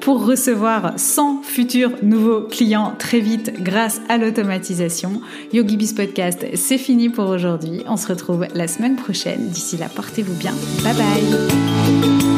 [0.00, 5.20] pour recevoir 100 futurs nouveaux clients très vite grâce à l'automatisation.
[5.52, 7.82] YogiBiz Podcast, c'est fini pour aujourd'hui.
[7.86, 9.48] On se retrouve la semaine prochaine.
[9.48, 10.54] D'ici là, portez-vous bien.
[10.82, 12.29] Bye bye